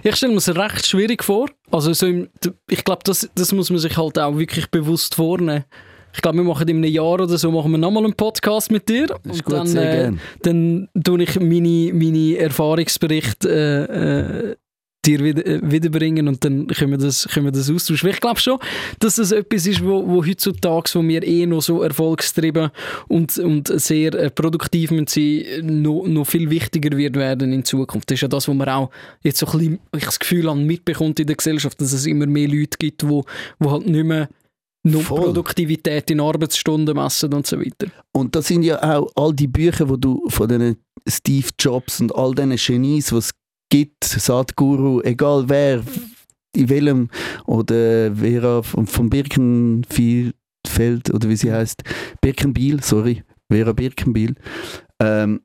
[0.03, 1.49] Ich stelle mir es recht schwierig vor.
[1.71, 2.29] Also so im,
[2.69, 5.65] ich glaube, das, das muss man sich halt auch wirklich bewusst vornehmen.
[6.15, 8.89] Ich glaube, wir machen in einem Jahr oder so machen wir nochmal einen Podcast mit
[8.89, 9.07] dir.
[9.07, 10.21] Das ist und gut, dann, sehr äh, gern.
[10.43, 14.57] dann tue ich meine, meine Erfahrungsberichte äh, äh,
[15.09, 18.11] dir wieder, äh, wiederbringen und dann können wir das, können wir das austauschen.
[18.11, 18.59] Ich glaube schon,
[19.01, 22.71] dass das etwas ist, wo, wo heutzutage, wo wir eh noch so erfolgstrieben
[23.09, 28.11] und, und sehr äh, produktiv sein, noch, noch viel wichtiger wird werden in Zukunft.
[28.11, 28.91] Das ist ja das, was man auch
[29.23, 32.27] jetzt so ein bisschen, ich das Gefühl habe, mitbekommt in der Gesellschaft, dass es immer
[32.27, 33.25] mehr Leute gibt, wo,
[33.59, 34.29] wo halt nicht mehr
[34.85, 35.25] nur Voll.
[35.25, 37.89] Produktivität in Arbeitsstunden messen und so weiter.
[38.13, 42.15] Und das sind ja auch all die Bücher, wo du von den Steve Jobs und
[42.15, 43.33] all diesen Genies, was es
[43.69, 45.83] gibt, Sadhguru, egal wer,
[46.55, 47.09] in welchem,
[47.47, 50.35] oder Vera von, Birkenfeld,
[51.13, 51.83] oder wie sie heißt,
[52.21, 54.35] Birkenbiel, sorry, Vera Birkenbiel,
[55.01, 55.41] ähm,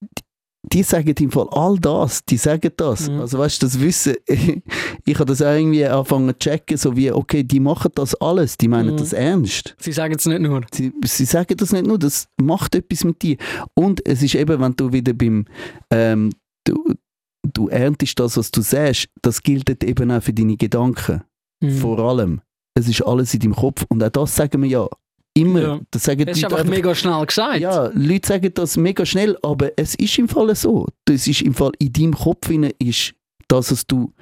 [0.00, 0.22] die,
[0.64, 3.08] die sagen im Fall all das, die sagen das.
[3.08, 3.20] Mhm.
[3.20, 4.14] Also weißt du, das Wissen,
[5.04, 8.56] ich habe das auch irgendwie angefangen zu checken, so wie, okay, die machen das alles,
[8.56, 8.98] die meinen Mhm.
[8.98, 9.74] das ernst.
[9.78, 10.62] Sie sagen es nicht nur.
[10.72, 13.36] Sie, sie sagen das nicht nur, das macht etwas mit dir.
[13.74, 15.46] Und es ist eben, wenn du wieder beim,
[15.90, 16.30] ähm,
[16.64, 16.94] du,
[17.42, 21.22] du erntest das, was du sagst, das gilt eben auch für deine Gedanken.
[21.62, 21.70] Mhm.
[21.78, 22.40] Vor allem.
[22.74, 23.84] Es ist alles in deinem Kopf.
[23.88, 24.88] Und auch das sagen wir ja
[25.34, 25.60] immer.
[25.60, 25.80] Ja.
[25.90, 27.58] Das sagen Es ist die einfach Leute mega schnell gesagt.
[27.60, 30.86] ja, Leute sagen das mega schnell, aber es ist im Fall so.
[31.04, 33.14] Das ist im Fall in deinem Kopf hinein ist
[33.48, 34.12] das, was du,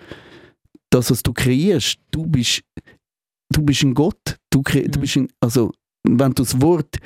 [0.90, 1.98] das, was du kreierst.
[2.10, 2.62] Du bist,
[3.52, 4.36] du bist ein Gott.
[4.50, 5.02] Du, kre du Mhm.
[5.02, 6.96] bist ein, also, wenn du das Wort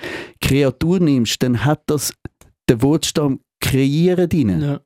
[0.41, 2.13] Kreatur nimmst, dann hat das
[2.71, 4.61] den Wortstamm kreieren drin.
[4.61, 4.81] Ja.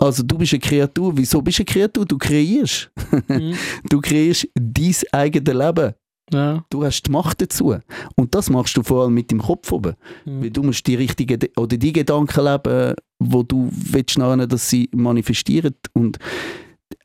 [0.00, 1.12] Also du bist eine Kreatur.
[1.16, 2.04] Wieso bist du eine Kreatur?
[2.06, 2.90] Du kreierst.
[3.28, 3.54] Mhm.
[3.88, 5.94] Du kreierst dein eigenes Leben.
[6.32, 6.64] ja.
[6.70, 7.76] Du hast die Macht dazu.
[8.16, 9.94] Und das machst du vor allem mit dem Kopf oben.
[10.24, 10.42] Mhm.
[10.42, 14.68] Weil du musst die richtigen De- oder die Gedanken leben, wo du willst nachher, dass
[14.70, 15.74] sie manifestieren.
[15.92, 16.18] Und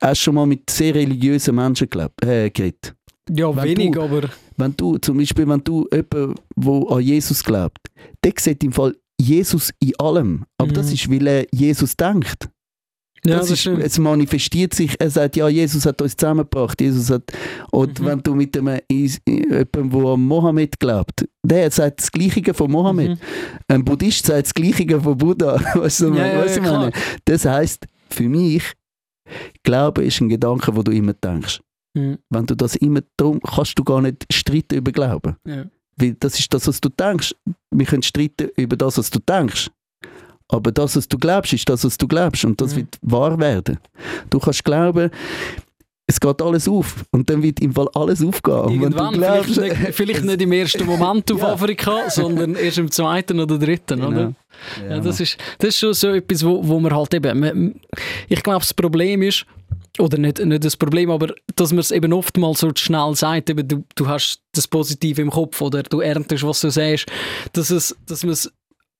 [0.01, 2.93] hast schon mal mit sehr religiösen Menschen gelebt, äh, geredet.
[3.29, 7.43] ja, Wenn wenig, du- aber Wenn du, zum Beispiel, wenn du jemanden, der an Jesus
[7.43, 7.79] glaubt,
[8.23, 10.45] der sieht im Fall Jesus in allem.
[10.57, 10.93] Aber das Mhm.
[10.93, 12.49] ist, weil er Jesus denkt.
[13.25, 16.79] Ja, das das ist, es manifestiert sich, er sagt, ja, Jesus hat uns zusammengebracht.
[16.81, 17.23] Jesus hat,
[17.71, 18.05] und Mhm.
[18.05, 23.09] wenn du mit einem, jemandem, der an Mohammed glaubt, der sagt das Gleiche von Mohammed.
[23.11, 23.17] Mhm.
[23.67, 25.59] Ein Buddhist sagt das Gleiche von Buddha.
[25.75, 26.91] Weißt du, Ja, was ja, ich meine?
[27.25, 28.63] Das heisst, für mich,
[29.63, 31.59] Glaube ist ein Gedanke, wo du immer denkst.
[31.95, 32.17] Mhm.
[32.29, 35.35] Wenn du das immer, darum kannst du gar nicht streiten über Glauben.
[35.97, 37.33] Weil das ist das, was du denkst.
[37.71, 39.69] Wir können streiten über das, was du denkst.
[40.47, 42.45] Aber das, was du glaubst, ist das, was du glaubst.
[42.45, 42.77] Und das Mhm.
[42.77, 43.79] wird wahr werden.
[44.29, 45.09] Du kannst glauben,
[46.07, 47.03] es geht alles auf.
[47.11, 48.69] Und dann wird im Fall alles aufgehen.
[48.81, 51.53] Irgendwann, glaubst, vielleicht, nicht, vielleicht nicht im ersten Moment auf Ja.
[51.53, 54.07] Afrika, sondern erst im zweiten oder dritten, Genau.
[54.09, 54.33] oder?
[54.87, 57.39] Ja, das, ist, das ist schon so etwas, wo, wo man halt eben.
[57.39, 57.75] man-
[58.29, 59.45] Ich glaube, das Problem ist,
[59.97, 63.67] oder nicht, nicht das Problem, aber dass man es eben oftmals so schnell sagt, eben,
[63.67, 67.07] du, du hast das Positive im Kopf oder du erntest, was du sagst,
[67.53, 68.51] dass, es, dass man es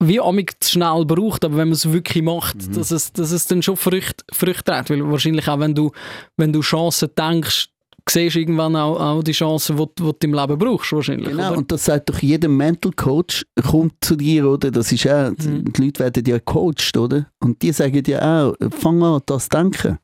[0.04, 2.74] wie amig zu schnell braucht, aber wenn man es wirklich macht, Mhm.
[2.74, 4.90] dass, es, dass es dann schon Früchte, Früchte trägt.
[4.90, 5.92] Weil wahrscheinlich auch, wenn du,
[6.38, 7.70] wenn du Chancen denkst,
[8.08, 11.30] siehst du irgendwann auch, auch die Chancen, die, die du im Leben brauchst, wahrscheinlich.
[11.30, 11.58] Genau, oder?
[11.58, 14.70] und das sagt doch jeder Mental Coach, kommt zu dir, oder?
[14.70, 15.72] Das ist auch, Mhm.
[15.74, 17.28] die Leute werden ja gecoacht, oder?
[17.40, 19.98] Und die sagen dir auch, fang an, das zu denken.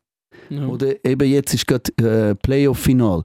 [0.49, 0.65] Ja.
[0.67, 1.91] Oder eben jetzt ist gerade
[2.31, 3.21] äh, Playoff-Final.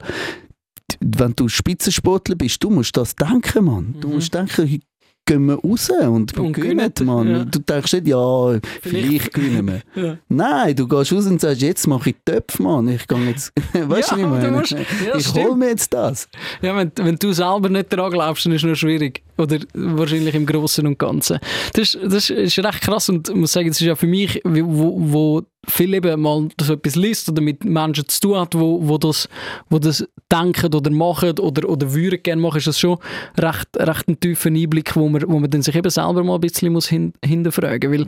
[0.99, 3.95] Wenn du Spitzensportler bist, du musst das denken, Mann.
[3.99, 4.13] Du Mhm.
[4.15, 4.79] musst denken,
[5.27, 7.29] gehen wir raus und, Und gewinnen, Mann.
[7.29, 7.45] ja.
[7.45, 8.49] Du denkst nicht, ja,
[8.81, 9.81] vielleicht, Vielleicht- gewinnen wir.
[10.03, 10.17] Ja.
[10.29, 12.87] Nein, du gehst raus und sagst, jetzt mache ich Töpfe, Mann.
[12.87, 14.79] Ich gehe jetzt, weißt Ja, du, musst- ja,
[15.15, 15.45] ich stimmt.
[15.45, 16.27] hole mir jetzt das.
[16.63, 19.21] Ja, wenn, wenn du selber nicht daran glaubst, dann ist es noch schwierig.
[19.37, 21.39] Oder wahrscheinlich im Großen und Ganzen.
[21.73, 24.41] Das, ist- das ist recht krass und ich muss sagen, das ist ja für mich,
[24.43, 28.79] wo, wo viel eben mal so etwas liest oder mit Menschen zu tun hat, wo,
[28.87, 29.27] wo, das,
[29.69, 32.97] wo das denken oder machen oder, oder würden gerne machen, ist das schon
[33.37, 36.41] recht, recht ein tiefer Einblick, wo man, wo man dann sich eben selber mal ein
[36.41, 38.07] bisschen muss hin, hinterfragen muss.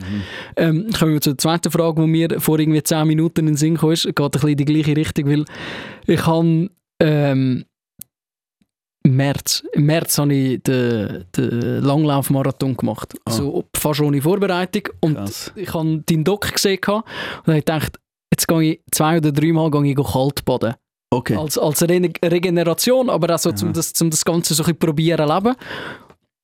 [0.56, 3.76] ähm, kommen wir zur zweiten Frage, die mir vor irgendwie 10 Minuten in den Sinn
[3.76, 5.44] kam, ist, geht ein bisschen in die gleiche Richtung, weil
[6.06, 7.64] ich habe ähm,
[9.02, 13.14] März, im März habe ich den, den Langlaufmarathon gemacht.
[13.24, 13.30] Ah.
[13.30, 14.82] Also fast ohne Vorbereitung.
[15.00, 15.52] Und Krass.
[15.56, 17.04] ich habe deinen Doc gesehen und
[17.46, 17.98] habe gedacht,
[18.32, 20.74] jetzt gehe ich zwei oder dreimal gehe ich kalt baden.
[21.12, 21.34] Okay.
[21.34, 24.78] als, als Re Regeneration, aber auch so, um das, um das Ganze so ein bisschen
[24.78, 25.56] probieren zu leben.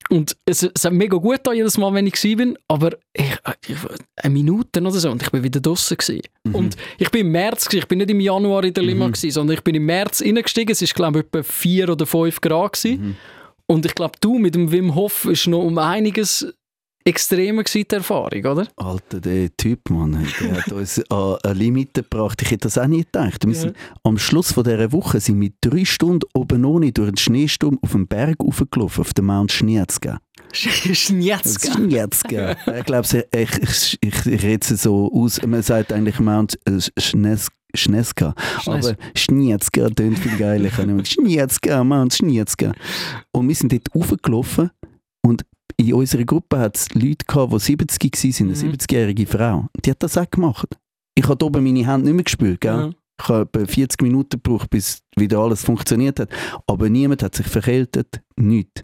[0.09, 3.37] Und es, es hat mega gut da jedes Mal, wenn ich bin, aber ich,
[3.67, 3.77] ich,
[4.17, 5.97] eine Minute oder so und ich bin wieder draußen.
[6.45, 6.55] Mhm.
[6.55, 9.31] Und ich bin im März, gewesen, ich bin nicht im Januar in der Lima gewesen,
[9.33, 12.75] sondern ich bin im März reingestiegen, es ist glaube ich etwa 4 oder 5 Grad
[12.75, 13.01] gewesen.
[13.01, 13.17] Mhm.
[13.67, 16.55] Und ich glaube, du mit dem Wim Hof ist noch um einiges
[17.07, 18.67] extremer gewesen, die Erfahrung, oder?
[18.77, 22.43] Alter, der Typ, Mann, der hat uns an eine Limite gebracht.
[22.43, 23.47] Ich hätte das auch nie gedacht.
[23.47, 23.61] Wir Ja.
[23.61, 27.79] sind, am Schluss von dieser Woche sind wir drei Stunden oben ohne durch den Schneesturm
[27.83, 30.19] auf den Berg raufgelaufen, auf den Mount Schnietzka.
[30.53, 31.73] Schnietzka.
[31.73, 32.57] Schnietzka.
[32.79, 36.79] ich glaube, ich, ich, ich, ich rede es so aus, man sagt eigentlich Mount äh,
[37.01, 38.35] Schnes- Schneska.
[38.63, 40.71] Schnes- Aber Schnietzka tönt viel geiler.
[41.05, 42.73] Schnietzka, Mount Schnietzka.
[43.33, 44.71] Und wir sind dort raufgelaufen
[45.23, 45.43] und
[45.79, 48.73] in unserer Gruppe hat es Leute gehabt, die 70 waren, eine Mhm.
[48.73, 49.67] 70-jährige Frau.
[49.85, 50.67] Die hat das auch gemacht.
[51.15, 52.61] Ich habe oben meine Hände nicht mehr gespürt.
[52.61, 52.73] Gell?
[52.73, 52.91] Ja.
[53.21, 56.29] Ich habe etwa 40 Minuten gebraucht, bis wieder alles funktioniert hat.
[56.67, 58.21] Aber niemand hat sich verkältet.
[58.37, 58.83] Nichts.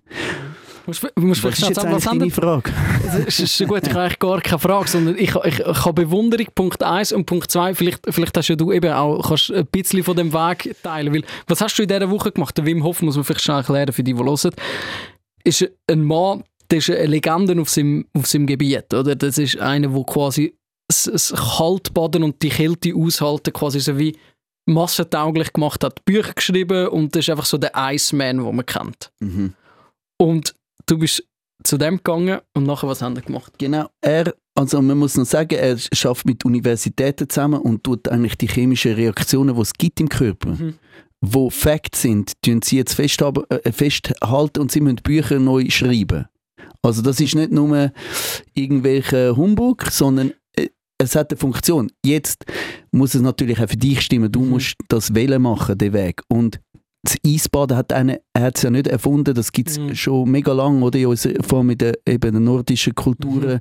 [0.87, 2.73] Musst, musst vielleicht ist jetzt sagen, was deine Frage?
[3.05, 6.47] Das ist gut, ich habe eigentlich gar keine Frage, sondern ich, ich, ich habe Bewunderung,
[6.55, 10.03] Punkt 1 und Punkt 2, vielleicht, vielleicht hast ja du eben auch kannst ein bisschen
[10.03, 12.57] von dem Weg teilen, weil was hast du in dieser Woche gemacht?
[12.59, 14.51] Der Wim Hof, muss man vielleicht schnell erklären für die, die hören,
[15.45, 16.43] ist ein Mann,
[16.73, 19.15] der ist eine Legende auf seinem, auf seinem Gebiet, oder?
[19.15, 20.57] Das ist einer, der quasi
[20.89, 24.17] das, das Kaltbaden und die Kälte aushalten quasi so wie
[24.67, 29.13] massentauglich gemacht hat, Bücher geschrieben und das ist einfach so der Iceman, den man kennt.
[29.21, 29.53] Mhm.
[30.19, 30.55] Und
[30.87, 31.23] du bist
[31.63, 33.53] zu dem gegangen und nachher was haben wir gemacht?
[33.59, 38.39] Genau, er, also man muss noch sagen, er schafft mit Universitäten zusammen und tut eigentlich
[38.39, 40.75] die chemischen Reaktionen, die es gibt im Körper, Mhm.
[41.21, 46.27] wo Facts sind, tun sie jetzt äh, festhalten und sie müssen Bücher neu schreiben.
[46.83, 47.93] Also das ist nicht nur
[48.55, 50.69] irgendwelche Humbug, sondern äh,
[50.99, 51.91] es hat eine Funktion.
[52.05, 52.45] Jetzt
[52.91, 54.31] muss es natürlich auch für dich stimmen.
[54.31, 54.51] Du Mhm.
[54.51, 56.23] musst das Wählen machen, den Weg.
[56.29, 56.61] Und
[57.05, 59.95] das Eisbaden hat eine, er hat es ja nicht erfunden, das gibt es Mhm.
[59.95, 60.99] schon mega lange, oder?
[61.43, 63.59] Vor allem in den, eben den nordischen Kulturen,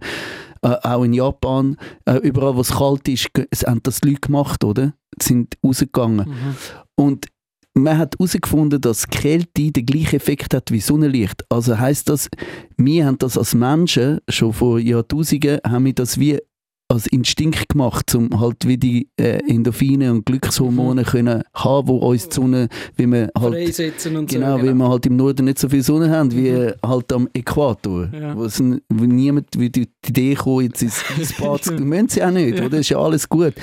[0.61, 4.63] äh, auch in Japan, äh, überall wo es kalt ist, es haben das Leute gemacht,
[4.63, 4.93] oder?
[5.21, 6.29] Sind rausgegangen.
[6.29, 6.55] Mhm.
[6.95, 7.27] Und
[7.83, 11.43] man hat herausgefunden, dass Kälte den gleichen Effekt hat wie Sonnenlicht.
[11.49, 12.29] Also heißt das,
[12.77, 16.37] wir haben das als Menschen schon vor Jahrtausenden haben wir das wie
[16.89, 22.27] als Instinkt gemacht, um halt wie die äh, Endorphine und Glückshormone können haben, wo uns
[22.27, 22.67] die Sonne,
[22.97, 24.65] wie wir halt Freisetzen und Genau, so.
[24.65, 26.51] weil wir halt im Norden nicht so viel Sonne haben, wie
[26.85, 28.09] halt am Äquator.
[28.11, 28.35] Ja.
[28.35, 31.01] Wo, es, n- wo niemand wie die Idee kommt, jetzt ins
[31.63, 32.65] zu müssen sie auch nicht, Ja.
[32.65, 32.79] oder?
[32.79, 33.53] Ist ja alles gut.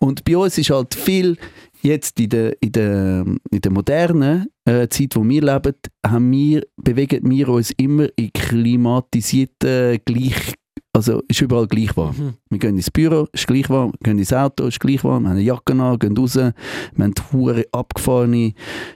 [0.00, 1.36] Und bei uns ist halt viel,
[1.84, 5.74] jetzt in der, in der, in der modernen äh, Zeit, wo wir leben,
[6.06, 10.54] haben wir, bewegen wir uns immer in klimatisierten, gleich,
[10.92, 12.16] also ist überall gleich warm.
[12.16, 12.34] Mhm.
[12.50, 13.92] Wir gehen ins Büro, ist gleich warm.
[14.00, 15.24] Wir gehen ins Auto, ist gleich warm.
[15.24, 16.34] Wir haben eine Jacke an, gehen raus.
[16.36, 16.52] Wir
[16.98, 18.52] haben hure abgefahrene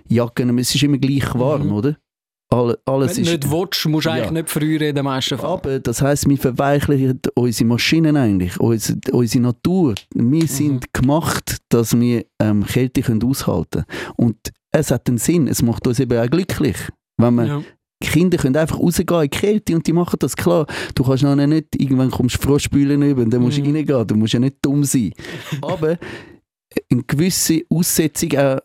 [0.09, 0.59] Jacken.
[0.59, 1.73] Es ist immer gleich warm, Mhm.
[1.73, 1.97] oder?
[2.51, 4.17] Alle, alles Wenn du nicht willst, musst du Ja.
[4.17, 5.51] eigentlich nicht früher in den meisten Fällen.
[5.53, 9.95] Aber das heisst, wir verweichlichen unsere Maschinen eigentlich, unsere, unsere Natur.
[10.15, 10.33] Mhm.
[10.33, 14.13] Wir sind gemacht, dass wir ähm, Kälte können aushalten können.
[14.17, 14.37] Und
[14.73, 16.77] es hat einen Sinn, es macht uns eben auch glücklich.
[17.19, 17.63] Wenn man Ja.
[18.01, 20.67] Kinder können einfach rausgehen in die Kälte und die machen das klar.
[20.95, 23.75] Du kannst noch nicht, irgendwann kommst du Froschspülen über und dann musst du Mhm.
[23.75, 24.07] reingehen.
[24.07, 25.13] Du musst ja nicht dumm sein.
[25.63, 25.99] Aber
[26.91, 28.59] eine gewisse Aussetzung, auch,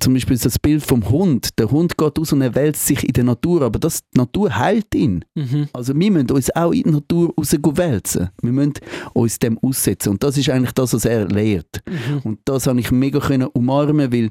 [0.00, 1.58] zum Beispiel das Bild vom Hund.
[1.58, 4.56] Der Hund geht aus und er wälzt sich in der Natur, aber das, die Natur
[4.56, 5.24] heilt ihn.
[5.34, 5.68] Mhm.
[5.72, 8.28] Also wir müssen uns auch in die Natur rauswälzen.
[8.42, 8.74] Wir müssen
[9.14, 10.10] uns dem aussetzen.
[10.10, 11.82] Und das ist eigentlich das, was er lehrt.
[11.88, 12.18] Mhm.
[12.24, 14.30] Und das habe ich mega können umarmen, weil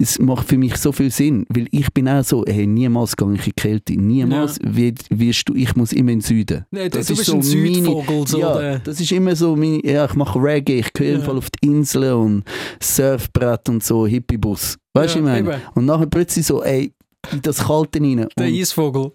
[0.00, 3.32] es macht für mich so viel Sinn, weil ich bin auch so, hey, niemals gehe
[3.32, 6.64] ich in die Kälte, niemals wird, wirst du, ich muss immer in den Süden.
[6.70, 8.04] Nee, Das du ist so ein Südvogel.
[8.14, 11.18] meine- So ja, das ist immer so, meine, ja, ich mache Reggae, ich gehe Ja.
[11.18, 11.28] ja.
[11.32, 12.44] auf die Inseln und
[12.80, 14.76] Surfbrett und so, Hippiebus.
[14.94, 15.54] Weißt du, Ja, ich meine?
[15.56, 15.62] eben.
[15.74, 16.92] Und nachher plötzlich so, ey,
[17.32, 18.28] in das Kalte rein.
[18.38, 19.10] der Eisvogel.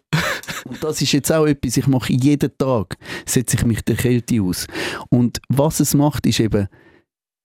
[0.65, 4.41] und das ist jetzt auch etwas, ich mache jeden Tag, setze ich mich der Kälte
[4.41, 4.67] aus.
[5.09, 6.67] Und was es macht, ist eben,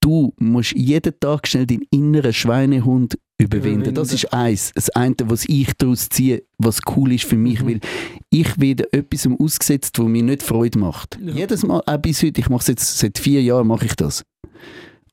[0.03, 3.95] du musst jeden Tag schnell deinen inneren Schweinehund überwinden.
[3.95, 4.72] Das ist eins.
[4.74, 7.66] Das eine, was ich daraus ziehe, was cool ist für mich, Mhm.
[7.68, 7.80] weil
[8.30, 11.18] ich werde etwas ausgesetzt, was mir nicht Freude macht.
[11.22, 11.32] Ja.
[11.34, 14.24] Jedes Mal, auch bis heute, ich mache es jetzt seit vier Jahren, mache ich das.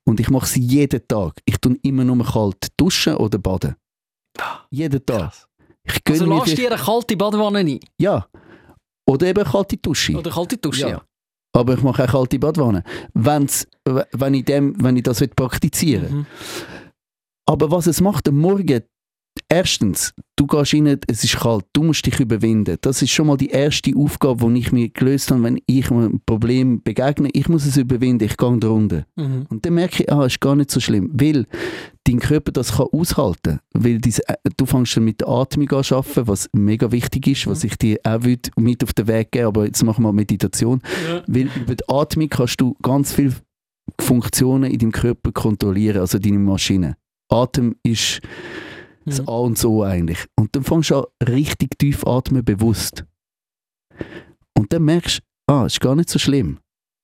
[0.08, 1.34] Und ich mache es jeden Tag.
[1.46, 3.76] Ich tue immer nur kalt duschen oder baden.
[4.70, 5.34] Jeden Tag.
[5.84, 7.80] Ich gönne Also lass dir eine kalte Badewanne ein.
[8.00, 8.28] ja.
[9.08, 10.18] Oder eben kalte Dusche.
[10.18, 10.90] Oder kalte Dusche, Ja.
[10.90, 11.02] ja.
[11.54, 12.84] Aber ich mache auch kalte Badwanne.
[13.14, 16.26] Wenn's, w- wenn, ich dem, wenn ich das will praktizieren Mhm.
[17.46, 18.82] Aber was es macht am Morgen,
[19.50, 22.78] erstens, du gehst rein, es ist kalt, du musst dich überwinden.
[22.82, 26.22] Das ist schon mal die erste Aufgabe, die ich mir gelöst habe, wenn ich einem
[26.26, 27.30] Problem begegne.
[27.34, 29.06] Ich muss es überwinden, ich gehe drunter.
[29.16, 29.46] Mhm.
[29.50, 31.46] Und dann merke ich, ah, ist gar nicht so schlimm, weil
[32.06, 35.84] dein Körper das kann aushalten weil diese, äh, du fängst dann mit der Atmung an
[35.90, 38.20] arbeiten, was mega wichtig ist, was ich dir auch
[38.58, 40.82] mit auf den Weg geben aber jetzt machen wir Meditation.
[41.08, 41.24] Ja.
[41.28, 43.34] Weil über die Atmung kannst du ganz viele
[44.00, 46.96] Funktionen in deinem Körper kontrollieren, also deine Maschine.
[47.30, 48.22] Atem ist
[49.06, 49.30] das Mhm.
[49.30, 50.26] A und so eigentlich.
[50.36, 53.06] Und dann fängst du an, richtig tief atmen, bewusst.
[54.58, 56.58] Und dann merkst du, ah, ist gar nicht so schlimm.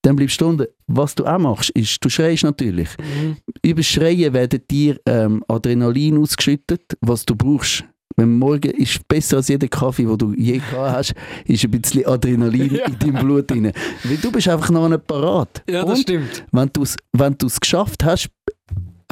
[0.04, 0.66] Dann bleibst du unten.
[0.88, 2.90] Was du auch machst, ist, du schreist natürlich.
[2.98, 3.38] Mhm.
[3.64, 7.84] Über Schreien werden dir ähm, Adrenalin ausgeschüttet, was du brauchst.
[8.18, 11.14] Wenn morgen ist besser als jeder Kaffee, den du je gehabt hast,
[11.46, 12.86] ist ein bisschen Adrenalin Ja.
[12.88, 13.72] in deinem Blut drin.
[14.04, 15.64] Weil du bist einfach noch nicht parat.
[15.70, 16.46] Ja, das Und stimmt.
[16.52, 18.28] wenn du es wenn du's geschafft hast,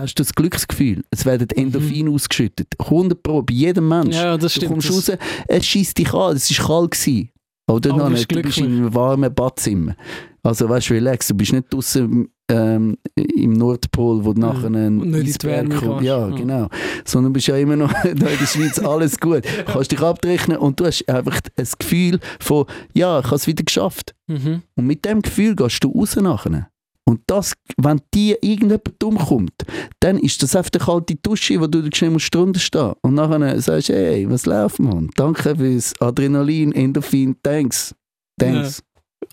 [0.01, 1.03] hast du das Glücksgefühl.
[1.11, 2.67] Es werden Endorphine ausgeschüttet.
[2.79, 4.07] 100 Pro, bei jedem Mensch.
[4.15, 4.21] Mhm.
[4.21, 4.71] Ja, das du stimmt.
[4.73, 6.91] kommst Das- raus, es schießt dich an, es war kalt.
[6.91, 7.29] Gewesen.
[7.69, 9.95] Oder Aber noch du nicht, bist du bist in einem warmen Badzimmer.
[10.41, 14.65] Also weißt du, relax, du bist nicht draußen ähm, im Nordpol, wo du Ja, nachher
[14.67, 16.01] einen und nicht in die Eisberg kommt.
[16.01, 16.35] Ja, Ja.
[16.35, 16.67] genau.
[17.05, 19.43] Sondern du bist ja immer noch da in der Schweiz, alles gut.
[19.45, 23.45] Du kannst dich abrechnen und du hast einfach ein Gefühl von, ja, ich habe es
[23.45, 24.15] wieder geschafft.
[24.25, 24.63] Mhm.
[24.75, 26.69] Und mit dem Gefühl gehst du raus nachher.
[27.05, 29.53] Und das, wenn dir irgendjemand dumm kommt,
[29.99, 33.59] dann ist das einfach eine kalte Dusche, wo du schnell musst drunter stehen Und nachher
[33.61, 35.09] sagst du, hey, was läuft, Mann?
[35.15, 37.95] Danke fürs Adrenalin, Endorphin, thanks.
[38.39, 38.83] Thanks.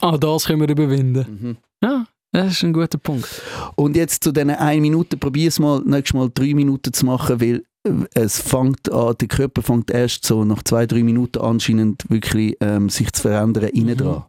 [0.01, 1.27] Ah, das können wir überwinden.
[1.41, 1.57] Mhm.
[1.83, 3.43] Ja, das ist ein guter Punkt.
[3.77, 7.41] Und jetzt zu diesen 1 Minute, probier es mal, nächstes Mal 3 Minuten zu machen,
[7.41, 12.57] weil äh, es fängt an, der Körper fängt erst so nach 2-3 Minuten anscheinend wirklich
[12.61, 13.99] ähm, sich zu verändern innen Mhm.
[13.99, 14.25] dran.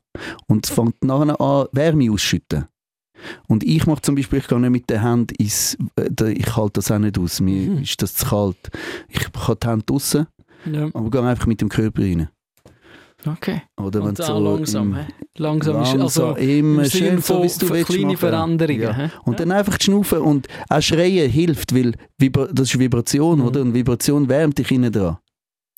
[0.48, 2.66] Und es fängt nachher an, Wärme ausschütten.
[3.47, 6.74] Und ich mache zum Beispiel, ich gehe nicht mit den Händen ins, äh, ich halte
[6.74, 7.82] das auch nicht aus, mir Mhm.
[7.82, 8.57] ist das zu kalt.
[9.09, 10.28] Ich habe die Hände draussen,
[10.72, 12.30] Ja, aber gehe einfach mit dem Körper rein.
[13.26, 13.61] okay.
[13.82, 14.93] Oder wenn Und so langsam.
[14.93, 15.05] im-?
[15.38, 15.97] Langsam, ist also
[16.28, 18.18] langsam, immer im schön, so wie du willst kleine machen.
[18.18, 18.82] Veränderungen.
[18.82, 19.11] Ja.
[19.26, 23.45] Und dann einfach schnaufen und auch schreien hilft, weil das ist Vibration, Mhm.
[23.45, 23.61] oder?
[23.61, 25.18] Und Vibration wärmt dich innen dran.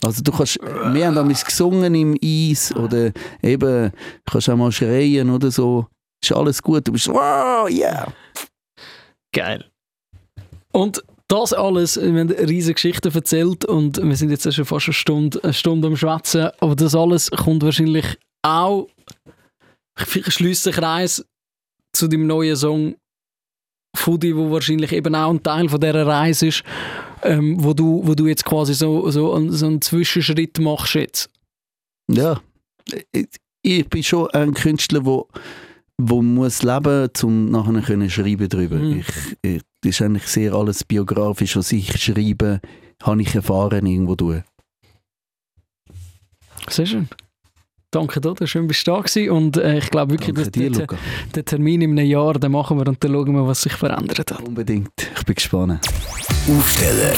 [0.02, 3.12] Also du kannst, wir haben damals gesungen im Eis oder
[3.44, 5.88] eben, du kannst auch mal schreien oder so.
[6.24, 8.12] Ist alles gut, du bist wow, yeah.
[9.34, 9.66] Geil.
[10.72, 14.94] Und das alles, wir haben riesige Geschichte erzählt und wir sind jetzt schon fast eine
[14.94, 18.88] Stunde, eine Stunde am Schwätzen, aber das alles kommt wahrscheinlich auch,
[20.16, 21.24] ich schließe den Kreis
[21.94, 22.96] zu dem neuen Song
[23.96, 26.64] Foodie, wo wahrscheinlich eben auch ein Teil von dieser Reise ist,
[27.24, 31.30] ähm, wo, du, wo du jetzt quasi so, so, einen, so einen Zwischenschritt machst jetzt.
[32.10, 32.42] Ja.
[33.12, 33.28] Ich,
[33.62, 35.28] ich bin schon ein Künstler, wo,
[36.00, 38.78] wo muss leben, um nachher können schreiben drüber.
[38.78, 39.00] Mhm.
[39.00, 42.62] Ich, ich, das ist eigentlich sehr alles biografisch, was ich schreibe,
[43.04, 44.44] habe ich erfahren irgendwo durch.
[46.70, 47.10] Sehr schön.
[47.92, 48.46] Danke, Dodo.
[48.46, 49.32] Schön, bist du da gewesen.
[49.32, 50.96] Und äh, ich glaube wirklich, dass dir, der, Luca.
[51.36, 54.32] den Termin in einem Jahr, den machen wir und dann schauen wir, was sich verändert
[54.32, 54.42] hat.
[54.48, 54.92] Unbedingt.
[55.18, 55.80] Ich bin gespannt.
[56.48, 57.14] Aufsteller,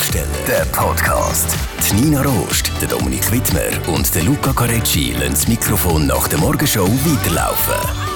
[0.47, 1.57] der Podcast.
[1.89, 6.39] Die Nina Rost, der Dominik Wittmer und der Luca Carecci lassen das Mikrofon nach der
[6.39, 8.10] Morgenshow weiterlaufen.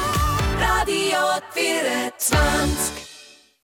[0.57, 3.04] Radio 24.